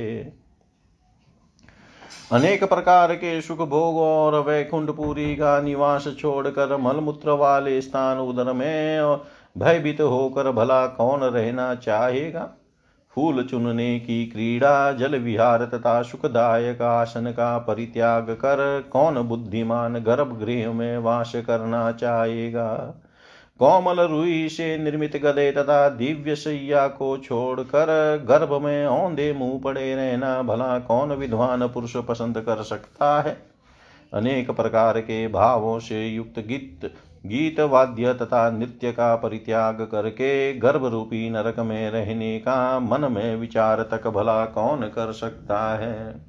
अनेक 2.32 2.64
प्रकार 2.64 3.14
के 3.14 3.40
सुख 3.40 3.58
भोग 3.58 3.96
और 3.98 4.40
वैकुंठपुरी 4.40 5.34
का 5.36 5.60
निवास 5.60 6.08
छोड़कर 6.18 6.76
मलमूत्र 6.76 7.30
वाले 7.30 7.80
स्थान 7.80 8.18
उदर 8.18 8.52
में 8.52 9.16
भयभीत 9.58 10.00
होकर 10.00 10.50
भला 10.52 10.86
कौन 10.86 11.20
रहना 11.20 11.74
चाहेगा? 11.74 12.50
फूल 13.14 13.44
चुनने 13.44 14.00
की 14.00 14.26
क्रीड़ा, 14.26 14.92
जल 14.92 15.16
विहार 15.18 15.64
तथा 15.64 16.02
सुखदायक 16.02 16.82
आसन 16.82 17.30
का 17.30 17.58
परित्याग 17.58 18.22
कर, 18.22 18.84
कौन 18.92 19.22
बुद्धिमान 19.22 19.94
गर्भगृह 19.94 20.72
में 20.72 20.98
वास 20.98 21.32
करना 21.36 21.92
चाहेगा? 21.92 22.94
कोमल 23.58 24.00
रुई 24.00 24.48
से 24.48 24.78
निर्मित 24.78 25.16
गदे 25.16 25.52
तथा 25.52 25.88
दिव्य 25.88 26.34
सैया 26.34 26.88
को 26.88 27.16
छोड़कर 27.16 27.86
गर्भ 28.28 28.64
में 28.64 28.86
औंधे 28.86 29.32
मुँह 29.32 29.60
पड़े 29.64 29.94
रहना, 29.94 30.42
भला 30.42 30.78
कौन 30.78 31.12
विद्वान 31.12 31.68
पुरुष 31.68 31.96
पसंद 31.96 32.38
कर 32.38 32.62
सकता 32.62 33.22
है? 33.22 33.53
अनेक 34.14 34.50
प्रकार 34.50 35.00
के 35.00 35.28
भावों 35.28 35.78
से 35.78 36.08
युक्त 36.08 36.38
गीत 36.38 36.92
गीत 37.26 37.60
वाद्य 37.60 38.14
तथा 38.14 38.50
नृत्य 38.50 38.92
का 38.92 39.16
परित्याग 39.16 39.88
करके 39.92 40.58
गर्भ 40.58 40.86
रूपी 40.86 41.30
नरक 41.30 41.58
में 41.58 41.90
रहने 41.90 42.38
का 42.38 42.78
मन 42.80 43.12
में 43.12 43.36
विचार 43.36 43.82
तक 43.82 44.06
भला 44.08 44.44
कौन 44.44 44.80
कर 44.80 45.12
सकता 45.12 45.74
है? 45.74 46.26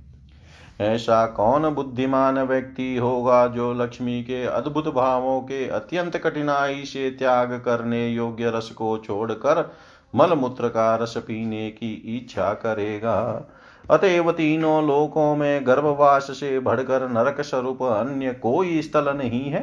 ऐसा 0.82 1.26
कौन 1.26 1.70
बुद्धिमान 1.70 2.40
व्यक्ति 2.40 2.98
होगा 2.98 3.48
जो 3.48 3.74
लक्ष्मी 3.74 4.24
के 4.24 4.44
अद्भुत 4.44 4.94
भावों 4.94 5.42
के 5.42 5.68
अत्यंत 5.68 6.18
कठिनाई 6.18 6.84
से 6.86 7.10
त्याग 7.10 7.54
करने 7.54 8.10
योग्य 8.10 8.50
रस 8.50 8.70
को 8.70 8.98
छोड़कर 8.98 9.74
मलमूत्र 10.16 10.68
का 10.68 10.96
रस 10.96 11.18
पीने 11.18 11.70
की 11.70 12.18
इच्छा 12.18 12.54
करेगा? 12.54 13.48
अतएव 13.90 14.32
तीनों 14.32 14.86
लोकों 14.88 15.36
में 15.36 15.68
गर्भवास 15.68 16.28
से 16.32 16.60
भड़कर 16.60 17.08
नरक 17.10 17.42
स्वरूप 17.42 17.84
अन्य 17.84 18.32
कोई 18.34 18.82
स्थल 18.82 19.10
नहीं 19.18 19.44
है। 19.52 19.62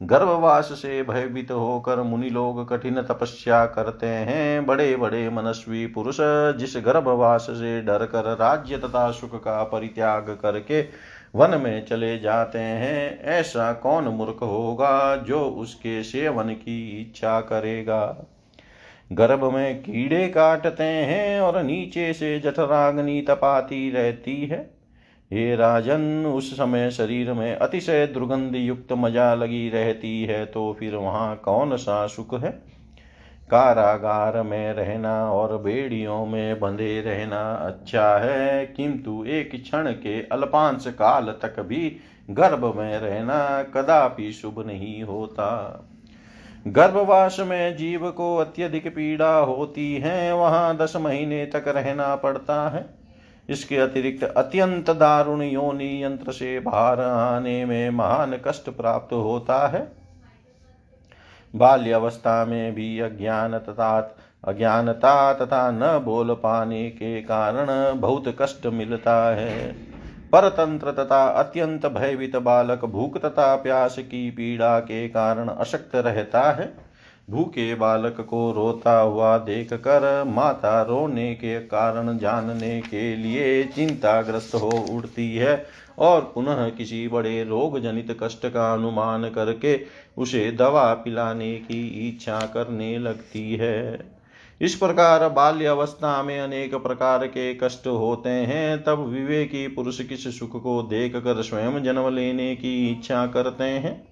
गर्भवास 0.00 0.68
से 0.72 1.02
भयभीत 1.02 1.50
होकर 1.50 2.02
मुनि 2.02 2.30
लोग 2.30 2.68
कठिन 2.68 3.02
तपस्या 3.02 3.64
करते 3.66 4.06
हैं। 4.06 4.66
बड़े 4.66 4.96
बड़े 4.96 5.28
मनस्वी 5.30 5.86
पुरुष 5.86 6.16
जिस 6.58 6.76
गर्भवास 6.76 7.46
से 7.50 7.80
डर 7.82 8.04
कर 8.06 8.24
राज्य 8.36 8.78
तथा 8.78 9.10
सुख 9.10 9.36
का 9.36 9.62
परित्याग 9.64 10.38
करके 10.42 10.82
वन 11.34 11.60
में 11.60 11.86
चले 11.86 12.18
जाते 12.18 12.58
हैं, 12.58 13.22
ऐसा 13.22 13.72
कौन 13.72 14.04
मूर्ख 14.08 14.42
होगा 14.42 15.16
जो 15.16 15.40
उसके 15.40 16.02
सेवन 16.02 16.50
की 16.50 17.00
इच्छा 17.00 17.40
करेगा? 17.40 18.26
गर्भ 19.10 19.44
में 19.54 19.82
कीड़े 19.82 20.26
काटते 20.28 20.84
हैं 20.84 21.40
और 21.40 21.62
नीचे 21.62 22.12
से 22.12 22.38
जठराग्नि 22.40 23.20
तपाती 23.28 23.90
रहती 23.90 24.36
है। 24.46 24.58
हे 25.30 25.54
राजन, 25.56 26.24
उस 26.26 26.52
समय 26.52 26.90
शरीर 26.90 27.32
में 27.32 27.54
अतिशय 27.54 28.06
दुर्गंध 28.06 28.56
युक्त 28.56 28.92
मज़ा 28.92 29.34
लगी 29.34 29.68
रहती 29.70 30.22
है 30.24 30.44
तो 30.46 30.76
फिर 30.80 30.94
वहाँ 30.94 31.36
कौन 31.36 31.76
सा 31.76 32.06
सुख 32.06 32.34
है? 32.34 32.50
कारागार 33.50 34.42
में 34.42 34.72
रहना 34.72 35.14
और 35.32 35.56
बेड़ियों 35.58 36.24
में 36.26 36.60
बंधे 36.60 37.00
रहना 37.00 37.40
अच्छा 37.56 38.16
है, 38.18 38.66
किंतु 38.66 39.24
एक 39.24 39.50
क्षण 39.54 39.90
के 39.92 40.20
अल्पांश 40.22 40.86
काल 40.88 41.34
तक 41.42 41.60
भी 41.60 41.96
गर्भ 42.30 42.72
में 42.76 42.98
रहना 42.98 43.62
कदापि 43.74 44.32
शुभ 44.32 44.66
नहीं 44.66 45.02
होता। 45.02 45.48
गर्भवास 46.66 47.36
में 47.40 47.76
जीव 47.76 48.10
को 48.10 48.36
अत्यधिक 48.36 48.94
पीड़ा 48.94 49.36
होती 49.38 49.94
है, 49.94 50.34
वहाँ 50.34 50.76
दस 50.76 50.96
महीने 50.96 51.46
तक 51.46 51.64
रहना 51.68 52.16
पड़ता 52.16 52.68
है। 52.68 52.86
इसके 53.48 53.76
अतिरिक्त 53.76 54.24
अत्यंत 54.24 54.90
दारुण 54.90 55.42
योनि 55.42 56.04
यंत्र 56.04 56.32
से 56.32 56.60
बाहर 56.60 57.00
आने 57.00 57.64
में 57.64 57.90
महान 57.90 58.38
कष्ट 58.46 58.70
प्राप्त 58.70 59.12
होता 59.12 59.66
है। 59.68 59.92
बाल्यावस्था 61.56 62.44
में 62.44 62.74
भी 62.74 63.00
अज्ञान 63.00 63.58
तथा 63.58 64.16
अज्ञानता 64.44 65.34
तथा 65.34 65.70
न 65.70 65.98
बोल 66.04 66.34
पाने 66.34 66.90
के 66.90 67.22
कारण 67.22 68.00
बहुत 68.00 68.36
कष्ट 68.40 68.66
मिलता 68.66 69.34
है। 69.34 69.76
परतंत्र 70.36 70.92
तथा 70.92 71.26
अत्यंत 71.26 71.86
भयभीत 71.86 72.36
बालक 72.36 72.84
भूख 72.84 73.16
तथा 73.18 73.54
प्यास 73.56 73.98
की 73.98 74.30
पीड़ा 74.30 74.78
के 74.80 75.08
कारण 75.08 75.48
अशक्त 75.48 75.94
रहता 75.96 76.42
है। 76.52 76.72
भूखे 77.30 77.74
बालक 77.74 78.20
को 78.20 78.52
रोता 78.52 78.98
हुआ 78.98 79.38
देख 79.38 79.72
कर 79.72 80.24
माता 80.26 80.82
रोने 80.82 81.34
के 81.34 81.58
कारण 81.60 82.18
जानने 82.18 82.80
के 82.80 83.16
लिए 83.16 83.64
चिंताग्रस्त 83.64 84.54
हो 84.54 84.70
उठती 84.96 85.36
है 85.36 85.66
और 85.98 86.20
पुनः 86.34 86.68
किसी 86.68 87.08
बड़े 87.08 87.44
रोग 87.44 87.78
जनित 87.80 88.16
कष्ट 88.22 88.46
का 88.46 88.72
अनुमान 88.72 89.28
करके 89.28 89.80
उसे 90.18 90.50
दवा 90.50 90.94
पिलाने 90.94 91.54
की 91.54 92.08
इच्छा 92.08 92.40
करने 92.54 92.98
लगती 92.98 93.54
है। 93.56 94.15
इस 94.60 94.74
प्रकार 94.74 95.28
बाल्य 95.28 95.66
अवस्था 95.66 96.22
में 96.22 96.40
अनेक 96.40 96.74
प्रकार 96.74 97.26
के 97.26 97.54
कष्ट 97.54 97.86
होते 97.86 98.28
हैं। 98.28 98.84
तब 98.84 98.98
विवेकी 98.98 99.68
पुरुष 99.68 100.00
किस 100.00 100.38
सुख 100.38 100.62
को 100.62 100.82
देख 100.82 101.16
कर 101.16 101.42
स्वयं 101.42 101.82
जन्म 101.82 102.14
लेने 102.14 102.56
की 102.56 102.90
इच्छा 102.90 103.26
करते 103.26 103.64
हैं? 103.64 104.08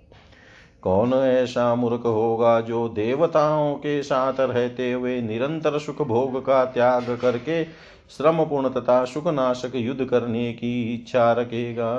कौन 0.83 1.15
ऐसा 1.15 1.75
मूर्ख 1.75 2.01
होगा 2.01 2.61
जो 2.61 2.89
देवताओं 2.89 3.75
के 3.75 4.03
साथ 4.03 4.35
रहते 4.41 4.93
हुए 4.93 5.21
निरंतर 5.21 5.79
सुख 5.79 6.03
भोग 6.03 6.47
का 6.47 6.65
त्याग 6.65 7.19
करके 7.23 7.65
श्रम 8.11 8.45
पूर्ण 8.45 8.69
तथा 8.69 9.05
सुखनाशक 9.05 9.73
युद्ध 9.75 10.05
करने 10.05 10.53
की 10.53 10.95
इच्छा 10.95 11.33
रखेगा? 11.33 11.93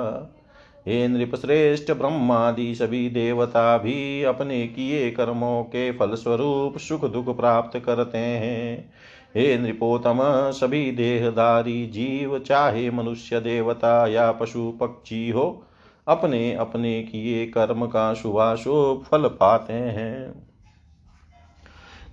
हे 0.88 1.08
नृपश्रेष्ठ 1.08 1.92
ब्रह्मादि 1.92 2.74
सभी 2.74 3.08
देवता 3.10 3.78
भी 3.78 4.22
अपने 4.22 4.66
किए 4.66 5.10
कर्मों 5.10 5.62
के 5.62 5.92
फलस्वरूप 5.92 6.78
सुख 6.78 7.04
दुख 7.04 7.36
प्राप्त 7.36 7.78
करते 7.78 8.18
हैं। 8.18 8.92
हे 9.36 9.58
नृपोतम 9.58 10.18
सभी 10.50 10.90
देहधारी 10.92 11.86
जीव, 11.86 12.38
चाहे 12.38 12.90
मनुष्य, 12.90 13.40
देवता 13.40 14.06
या 14.06 14.32
पशु, 14.32 14.70
पक्षी 14.80 15.30
हो 15.30 15.62
अपने 16.08 16.54
अपने 16.54 17.02
किए 17.02 17.46
कर्म 17.46 17.86
का 17.86 18.14
शुभाशुभ 18.14 19.04
फल 19.10 19.28
पाते 19.28 19.72
हैं। 19.72 20.45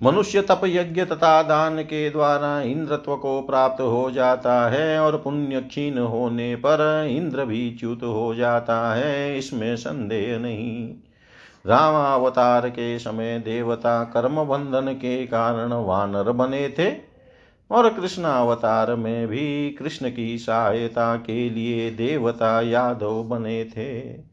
मनुष्य 0.04 0.42
तप 0.42 0.62
यज्ञ 0.66 1.04
तथा 1.06 1.42
दान 1.44 1.82
के 1.82 2.10
द्वारा 2.10 2.60
इंद्रत्व 2.62 3.16
को 3.16 3.42
प्राप्त 3.42 3.82
हो 3.82 4.10
जाता 4.12 4.56
है 4.70 5.00
और 5.00 5.18
पुण्य 5.18 5.62
क्षीण 5.62 5.98
होने 5.98 6.56
पर 6.56 6.82
इंद्र 7.10 7.46
भी 7.46 7.70
च्युत 7.72 8.04
हो 8.04 8.34
जाता 8.36 8.96
है, 8.96 9.38
इसमें 9.38 9.76
संदेह 9.76 10.38
नहीं। 10.40 10.90
रामावतार 11.66 12.68
के 12.70 12.98
समय 13.00 13.40
देवता 13.40 14.04
कर्म 14.04 14.44
बंधन 14.44 14.92
के 14.94 15.26
कारण 15.28 15.74
वानर 15.86 16.32
बने 16.32 16.68
थे 16.70 16.92
और 17.72 17.90
कृष्ण 17.94 18.24
अवतार 18.24 18.96
में 18.96 19.28
भी 19.28 19.70
कृष्ण 19.70 20.10
की 20.10 20.38
सहायता 20.38 21.16
के 21.18 21.50
लिए 21.50 21.90
देवता 21.92 22.60
यादव 22.62 23.24
बने 23.24 23.64
थे। 23.66 24.33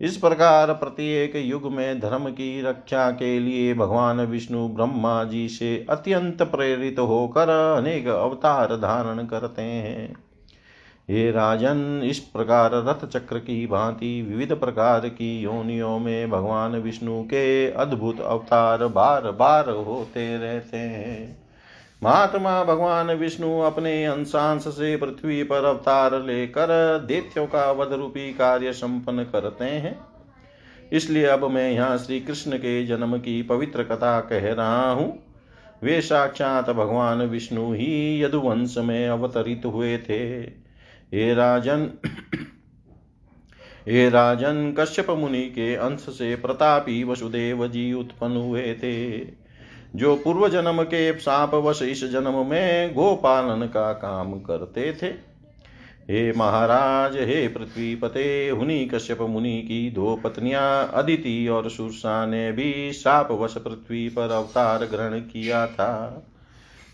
इस 0.00 0.16
प्रकार 0.16 0.72
प्रत्येक 0.72 1.36
युग 1.36 1.72
में 1.72 2.00
धर्म 2.00 2.30
की 2.30 2.62
रक्षा 2.62 3.10
के 3.10 3.38
लिए 3.40 3.74
भगवान 3.74 4.20
विष्णु 4.20 4.68
ब्रह्मा 4.68 5.24
जी 5.24 5.48
से 5.48 5.86
अत्यंत 5.90 6.42
प्रेरित 6.42 6.98
होकर 6.98 7.48
अनेक 7.78 8.06
अवतार 8.06 8.76
धारण 8.76 9.26
करते 9.26 9.62
हैं। 9.62 10.16
हे 11.10 11.30
राजन, 11.30 12.02
इस 12.04 12.18
प्रकार 12.18 12.70
रथ 12.74 13.08
चक्र 13.08 13.38
की 13.38 13.66
भांति 13.66 14.22
विविध 14.22 14.52
प्रकार 14.52 15.00
की 15.00 15.40
योनियों 15.40 15.98
में 15.98 16.30
भगवान 16.30 16.72
विष्णु 16.72 17.22
के 17.22 17.70
अद्भुत 17.70 18.20
अवतार 18.20 18.86
बार 18.86 19.30
बार 19.30 19.70
होते 19.70 20.38
रहते 20.38 20.76
हैं। 20.76 21.49
महात्मा 22.02 22.62
भगवान 22.64 23.10
विष्णु 23.10 23.58
अपने 23.60 24.04
अंशांश 24.04 24.62
से 24.62 24.96
पृथ्वी 24.96 25.42
पर 25.42 25.64
अवतार 25.64 26.14
लेकर 26.22 26.68
दैत्यों 26.98 27.46
का 27.46 27.70
वध 27.72 27.92
रूपी 27.92 28.32
कार्य 28.32 28.72
संपन्न 28.72 29.24
करते 29.24 29.64
हैं। 29.64 29.98
इसलिए 30.92 31.24
अब 31.24 31.44
मैं 31.44 31.70
यहाँ 31.70 31.98
श्री 31.98 32.20
कृष्ण 32.20 32.58
के 32.58 32.84
जन्म 32.86 33.16
की 33.18 33.42
पवित्र 33.42 33.82
कथा 33.82 34.20
कह 34.20 34.52
रहा 34.52 34.90
हूँ। 34.90 35.12
वे 35.82 36.00
साक्षात 36.00 36.70
भगवान 36.70 37.22
विष्णु 37.22 37.72
ही 37.72 38.22
यदुवंश 38.24 38.78
में 38.78 39.08
अवतरित 39.08 39.66
हुए 39.66 39.96
थे। 39.98 40.40
हे 41.14 41.34
राजन 41.34 41.90
हे 43.88 44.08
राजन, 44.10 44.74
कश्यप 44.78 45.10
मुनि 45.10 45.42
के 45.42 45.74
अंश 45.74 46.00
से 46.00 46.34
प्रतापी 46.36 47.02
वसुदेव 47.04 47.66
जी 47.68 47.92
उत्पन्न 47.92 48.36
हुए 48.36 48.74
थे। 48.74 49.20
जो 49.96 50.16
पूर्व 50.16 50.48
जन्म 50.48 50.82
के 50.82 51.18
साप 51.18 51.54
वश 51.54 51.82
इस 51.82 52.10
जन्म 52.10 52.46
में 52.46 52.94
गोपालन 52.94 53.66
का 53.66 53.92
काम 53.92 54.32
करते 54.32 54.92
थे। 55.02 55.30
हे 56.12 56.32
महाराज, 56.32 57.16
हे 57.16 57.48
पृथ्वी 57.48 57.94
पते, 57.94 58.48
हुनी 58.48 58.86
कश्यप 58.86 59.20
मुनि 59.20 59.62
की 59.62 59.90
दो 59.90 60.20
पत्नियाँ, 60.24 60.90
अदिति 60.94 61.48
और 61.48 61.70
सुरसा 61.70 62.26
ने 62.26 62.52
भी 62.52 62.92
साप 62.92 63.32
वश 63.32 63.54
पृथ्वी 63.54 64.08
पर 64.08 64.30
अवतार 64.30 64.84
ग्रहण 64.84 65.18
किया 65.18 65.66
था। 65.66 66.22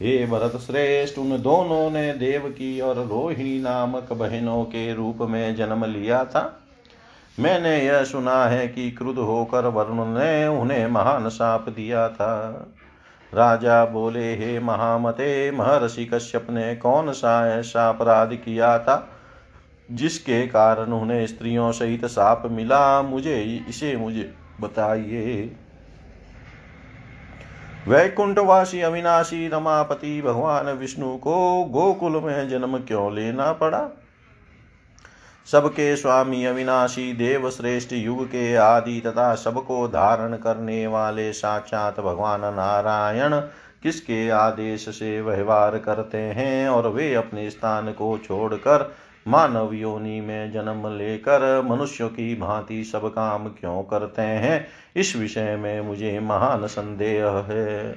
हे 0.03 0.27
भरत 0.27 0.57
श्रेष्ठ, 0.57 1.19
उन 1.19 1.43
दोनों 1.43 1.91
ने 1.91 2.13
देवकी 2.13 2.81
और 2.81 2.97
रोहिणी 2.97 3.59
नामक 3.59 4.13
बहनों 4.13 4.65
के 4.65 4.95
रूप 4.95 5.19
में 5.21 5.57
जन्म 5.57 5.85
लिया 5.85 6.25
था। 6.25 6.63
मैंने 7.41 7.85
यह 7.85 8.05
सुना 8.05 8.45
है 8.45 8.69
कि 8.69 8.91
क्रुद्ध 8.91 9.19
होकर 9.19 9.67
वरुण 9.67 9.97
ने 9.97 10.47
उन्हें 10.47 10.87
महान 10.87 11.29
साप 11.29 11.69
दिया 11.69 12.09
था। 12.09 12.67
राजा 13.35 13.85
बोले, 13.85 14.35
हे 14.35 14.61
महामते, 14.61 15.51
महर्षि 15.51 16.05
कश्यप 16.05 16.47
ने 16.51 16.77
कौन 16.77 17.13
सा 17.13 17.59
ऐसा 17.59 17.89
अपराध 17.89 18.35
किया 18.35 18.79
था 18.79 19.09
जिसके 19.91 20.47
कारण 20.47 20.93
उन्हें 20.93 21.27
स्त्रियों 21.27 21.73
सहित 21.73 22.05
साप 22.05 22.43
मिला? 22.47 23.03
मुझे, 23.03 23.65
इसे 23.69 23.97
मुझे 23.97 24.35
बताइए। 24.61 25.57
वैकुंठवासी 27.89 28.81
अविनाशी 28.81 29.49
रमापति 29.49 30.23
भगवान 30.23 30.67
विष्णु 30.67 31.17
को 31.17 31.65
गोकुल 31.65 32.21
में 32.21 32.49
जन्म 32.49 32.79
क्यों 32.79 33.15
लेना 33.15 33.53
पड़ा? 33.53 34.06
सबके 35.53 35.97
स्वामी 35.97 36.45
अविनाशी 36.45 37.13
देव 37.13 37.51
श्रेष्ठ 37.51 37.93
युग 37.93 38.27
के 38.27 38.57
आदि 38.57 39.01
तथा 39.01 39.35
सबको 39.35 39.89
धारण 39.89 40.37
करने 40.37 40.87
वाले 40.87 41.33
साक्षात 41.33 42.01
भगवान 42.01 42.41
नारायण 42.41 43.41
किसके 43.83 44.31
आदेश 44.31 44.89
से 44.89 45.21
व्यवहार 45.21 45.79
करते 45.79 46.19
हैं 46.19 46.69
और 46.69 46.89
वे 46.89 47.15
अपने 47.15 47.51
स्थान 47.51 47.93
को 47.93 48.19
छोड़कर 48.19 48.95
मानव 49.29 49.75
योनि 49.75 50.21
में 50.21 50.53
जन्म 50.53 50.99
लेकर 50.99 51.63
मनुष्यों 51.63 52.09
की 52.09 52.35
भांति 52.35 52.85
सब 52.85 53.09
काम 53.09 53.49
क्यों 53.49 53.83
करते 53.83 54.23
हैं? 54.23 54.67
इस 54.97 55.17
विषय 55.17 55.57
में 55.57 55.81
मुझे 55.81 56.21
महान 56.21 56.67
संदेह 56.67 57.27
है। 57.27 57.97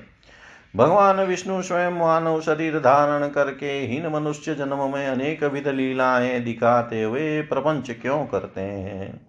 भगवान 0.76 1.20
विष्णु 1.20 1.62
स्वयं 1.62 1.92
मानव 1.92 2.42
शरीर 2.42 2.80
धारण 2.80 3.30
करके 3.30 3.66
हीन 3.66 4.08
मनुष्य 4.08 4.56
जन्म 4.56 4.94
में 4.94 5.08
अनेक 5.08 5.44
विध 5.44 5.68
लीलाएँ 5.68 6.40
दिखाते 6.40 7.04
हुए 7.04 7.42
प्रपंच 7.42 7.92
क्यों 7.92 8.26
करते 8.26 8.62
हैं? 8.62 9.28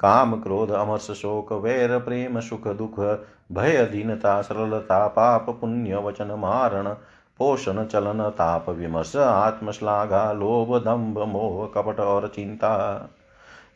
काम 0.00 0.40
क्रोध, 0.40 0.70
अमर्ष 0.70 1.10
शोक, 1.10 1.52
वैर 1.52 1.98
प्रेम, 1.98 2.40
सुख 2.40 2.68
दुख, 2.68 3.00
भय 3.52 3.76
अधीनता, 3.76 4.42
सरलता, 4.42 5.06
पाप 5.06 5.46
पुण्य, 5.50 5.96
वचन 5.96 6.34
मारण, 6.38 6.88
पोषण, 7.38 7.84
चलन, 7.84 8.28
ताप 8.28 8.70
विमर्श, 8.70 9.16
आत्मश्लाघा, 9.16 10.32
लोभ, 10.32 10.84
दम्भ, 10.84 11.18
मोह, 11.18 11.66
कपट 11.66 12.00
और 12.00 12.28
चिंता। 12.28 13.08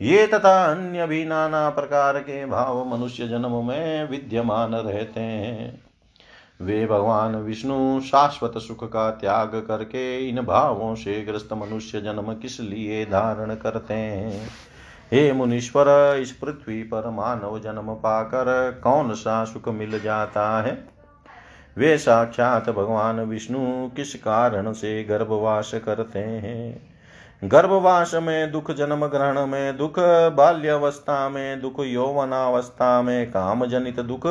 ये 0.02 0.26
तथा 0.26 0.64
अन्य 0.64 1.06
भी 1.06 1.24
नाना 1.24 1.70
प्रकार 1.70 2.18
के 2.18 2.46
भाव 2.46 2.84
मनुष्य 2.84 3.28
जन्म 3.28 3.68
में 3.68 4.10
विद्यमान 4.10 4.74
रहते 4.74 5.20
हैं। 5.20 5.85
वे 6.60 6.86
भगवान 6.86 7.36
विष्णु 7.36 8.00
शाश्वत 8.00 8.58
सुख 8.58 8.92
का 8.92 9.10
त्याग 9.10 9.48
करके 9.48 10.28
इन 10.28 10.42
भावों 10.42 10.94
से 10.94 11.22
ग्रस्त 11.22 11.52
मनुष्य 11.52 12.00
जन्म 12.00 12.34
किस 12.34 12.60
लिए 12.60 13.06
धारण 13.06 13.54
करते 13.54 13.94
हैं? 13.94 14.48
हे 15.12 15.32
मुनीश्वर, 15.32 16.16
इस 16.20 16.32
पृथ्वी 16.32 16.82
पर 16.82 17.10
मानव 17.10 17.58
जन्म 17.58 17.94
पाकर 17.94 18.80
कौन 18.84 19.14
सा 19.14 19.44
सुख 19.44 19.68
मिल 19.68 20.00
जाता 20.00 20.62
है? 20.62 20.88
वे 21.78 21.98
साक्षात 21.98 22.70
भगवान 22.70 23.20
विष्णु 23.20 23.88
किस 23.88 24.14
कारण 24.14 24.72
से 24.72 25.04
गर्भवास 25.04 25.74
करते 25.74 26.18
हैं? 26.18 26.95
गर्भवास 27.42 28.14
में, 28.14 28.50
दुख 28.52 28.70
जन्म 28.70 29.06
ग्रहण 29.06 29.46
में, 29.46 29.76
दुख 29.76 29.98
बाल्यावस्था 30.34 31.28
में, 31.28 31.60
दुख 31.60 31.80
यौवनावस्था 31.80 33.02
में 33.02 33.30
काम 33.30 33.66
जनित 33.66 34.00
दुख 34.00 34.26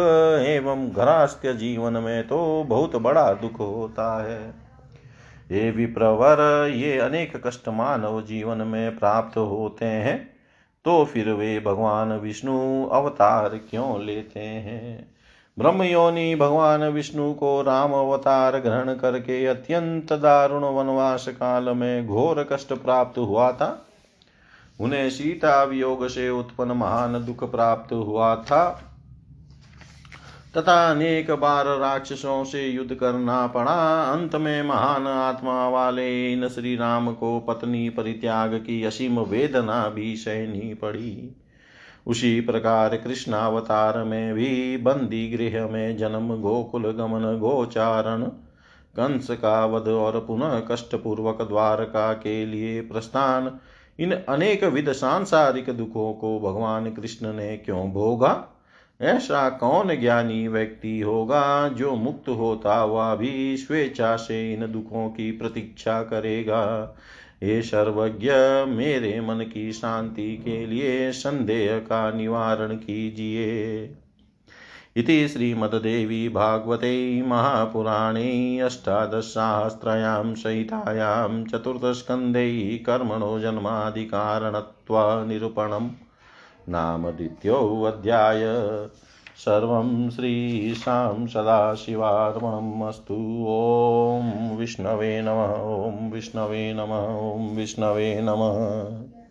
एवं 0.46 0.90
घरास्त्य 0.90 1.54
जीवन 1.54 1.94
में 1.94 2.28
तो 2.28 2.64
बहुत 2.68 2.96
बड़ा 2.96 3.32
दुख 3.34 3.60
होता 3.60 4.24
है। 4.24 4.54
ये 5.52 5.72
विप्रवर, 5.72 6.68
ये 6.70 6.98
अनेक 7.00 7.42
कष्ट 7.48 7.68
मानव 7.70 8.22
जीवन 8.22 8.58
में 8.58 8.98
प्राप्त 9.00 9.38
होते 9.38 9.86
हैं 9.86 10.18
तो 10.86 11.04
फिर 11.06 11.30
वे 11.30 11.60
भगवान 11.60 12.12
विष्णु 12.14 12.86
अवतार 12.86 13.58
क्यों 13.70 14.02
लेते 14.02 14.40
हैं? 14.40 15.15
ब्रह्मयोनि 15.60 16.36
भगवान 16.36 16.84
विष्णु 16.84 17.34
को 17.34 17.62
राम 17.62 17.94
अवतार 17.94 18.60
ग्रहण 18.60 18.94
करके 18.94 19.46
अत्यंत 19.46 20.14
दारुण 20.14 20.64
वनवास 20.64 21.28
काल 21.28 21.70
में 21.70 22.08
घोर 22.08 22.50
कष्ट 22.52 22.74
प्राप्त 22.74 23.18
हुआ 23.18 23.52
था। 23.52 23.88
उन्हें 24.80 25.10
सीता 25.10 25.64
वियोग 25.64 26.08
से 26.08 26.30
उत्पन्न 26.30 26.72
महान 26.72 27.26
दुख 27.26 27.52
प्राप्त 27.52 27.94
हुआ 27.94 28.36
था। 28.36 28.92
तथा 30.58 30.92
अनेक 30.92 31.32
बार 31.32 31.66
राक्षसों 31.66 32.44
से 32.44 32.68
युद्ध 32.68 32.96
करना 32.96 33.48
पड़ा। 33.48 34.04
अंत 34.04 34.36
में 34.36 34.64
महान 34.64 35.08
आत्मा 35.08 35.70
वाले 35.70 36.34
इन 36.34 36.48
श्री 36.48 36.76
राम 36.76 37.14
को 37.14 37.40
पत्नी 37.40 37.90
परित्याग 37.90 38.54
की 38.54 38.84
असीम 38.84 39.20
वेदना 39.20 39.90
भी 39.90 40.16
सहनी 40.16 40.74
पड़ी। 40.74 41.42
उसी 42.08 42.42
प्रकार 42.42 42.98
कृष्णावतार 42.98 44.04
में 44.04 44.34
भी 44.34 44.78
बंदी 44.78 45.30
गृह 45.30 45.68
में 45.68 45.98
जन्म, 45.98 46.38
गोकुल, 46.38 46.92
गमन, 46.92 47.38
गोचारण, 47.38 48.24
कंस 49.00 49.32
का 49.32 49.66
वध 49.66 49.88
और 49.88 50.20
पुनः 50.20 50.60
कष्ट 50.60 50.96
पूर्वक 50.96 51.42
द्वारका 51.42 52.14
के 52.14 52.46
लिए 52.46 52.82
प्रस्थान। 52.82 53.60
इन 54.00 54.12
अनेक 54.12 54.64
विध 54.64 54.92
सांसारिक 54.92 55.70
दुखों 55.70 56.14
को 56.14 56.40
भगवान 56.40 56.92
कृष्ण 56.92 57.34
ने 57.34 57.58
क्यों 57.58 57.92
भोगा? 57.92 58.48
ऐसा 59.02 59.50
कौन 59.50 59.96
ज्ञानी 59.96 60.48
व्यक्ति 60.48 61.00
होगा 61.00 61.68
जो 61.68 61.96
मुक्त 61.96 62.30
होता 62.30 62.78
हुआ 62.78 63.16
भी 63.16 63.58
स्वेच्छा 63.58 64.16
से 64.16 64.54
इन 64.54 64.72
दुखों 64.72 65.10
की 65.10 65.32
प्रतीक्षा 65.32 66.04
करेगा? 66.04 66.96
हे 67.44 67.62
सर्वज्ञ, 67.62 68.32
मेरे 68.76 69.22
मन 69.22 69.46
की 69.54 69.72
शांति 69.72 70.38
के 70.38 70.66
लिए 70.66 71.12
संदेह 71.12 71.80
का 71.80 72.12
निवारण 72.12 72.76
कीजिए। 72.76 73.98
इति 74.96 75.28
श्रीमद्देवी 75.28 76.30
भागवते 76.30 77.22
महापुराणे 77.22 78.60
अष्टादशसाहस्रयां 78.60 80.36
सहितायां 80.36 81.46
चतुर्थस्कन्धे 81.46 82.84
कर्मणो 82.86 83.40
जन्माधिकारणत्वनिरूपणम् 83.40 85.90
नाम 86.70 87.12
द्वितीयोऽध्याय 87.12 88.42
सर्वं 89.38 90.10
श्रीशां 90.10 91.28
सदाशिवार्पणमस्तु 91.28 93.16
ॐ 93.48 94.56
विष्णवे 94.56 95.22
नमः 95.22 95.54
ॐ 95.64 96.12
विष्णवे 96.12 96.74
नमः 96.74 97.08
ॐ 97.32 97.56
विष्णवे 97.56 98.22
नमः। 98.22 99.25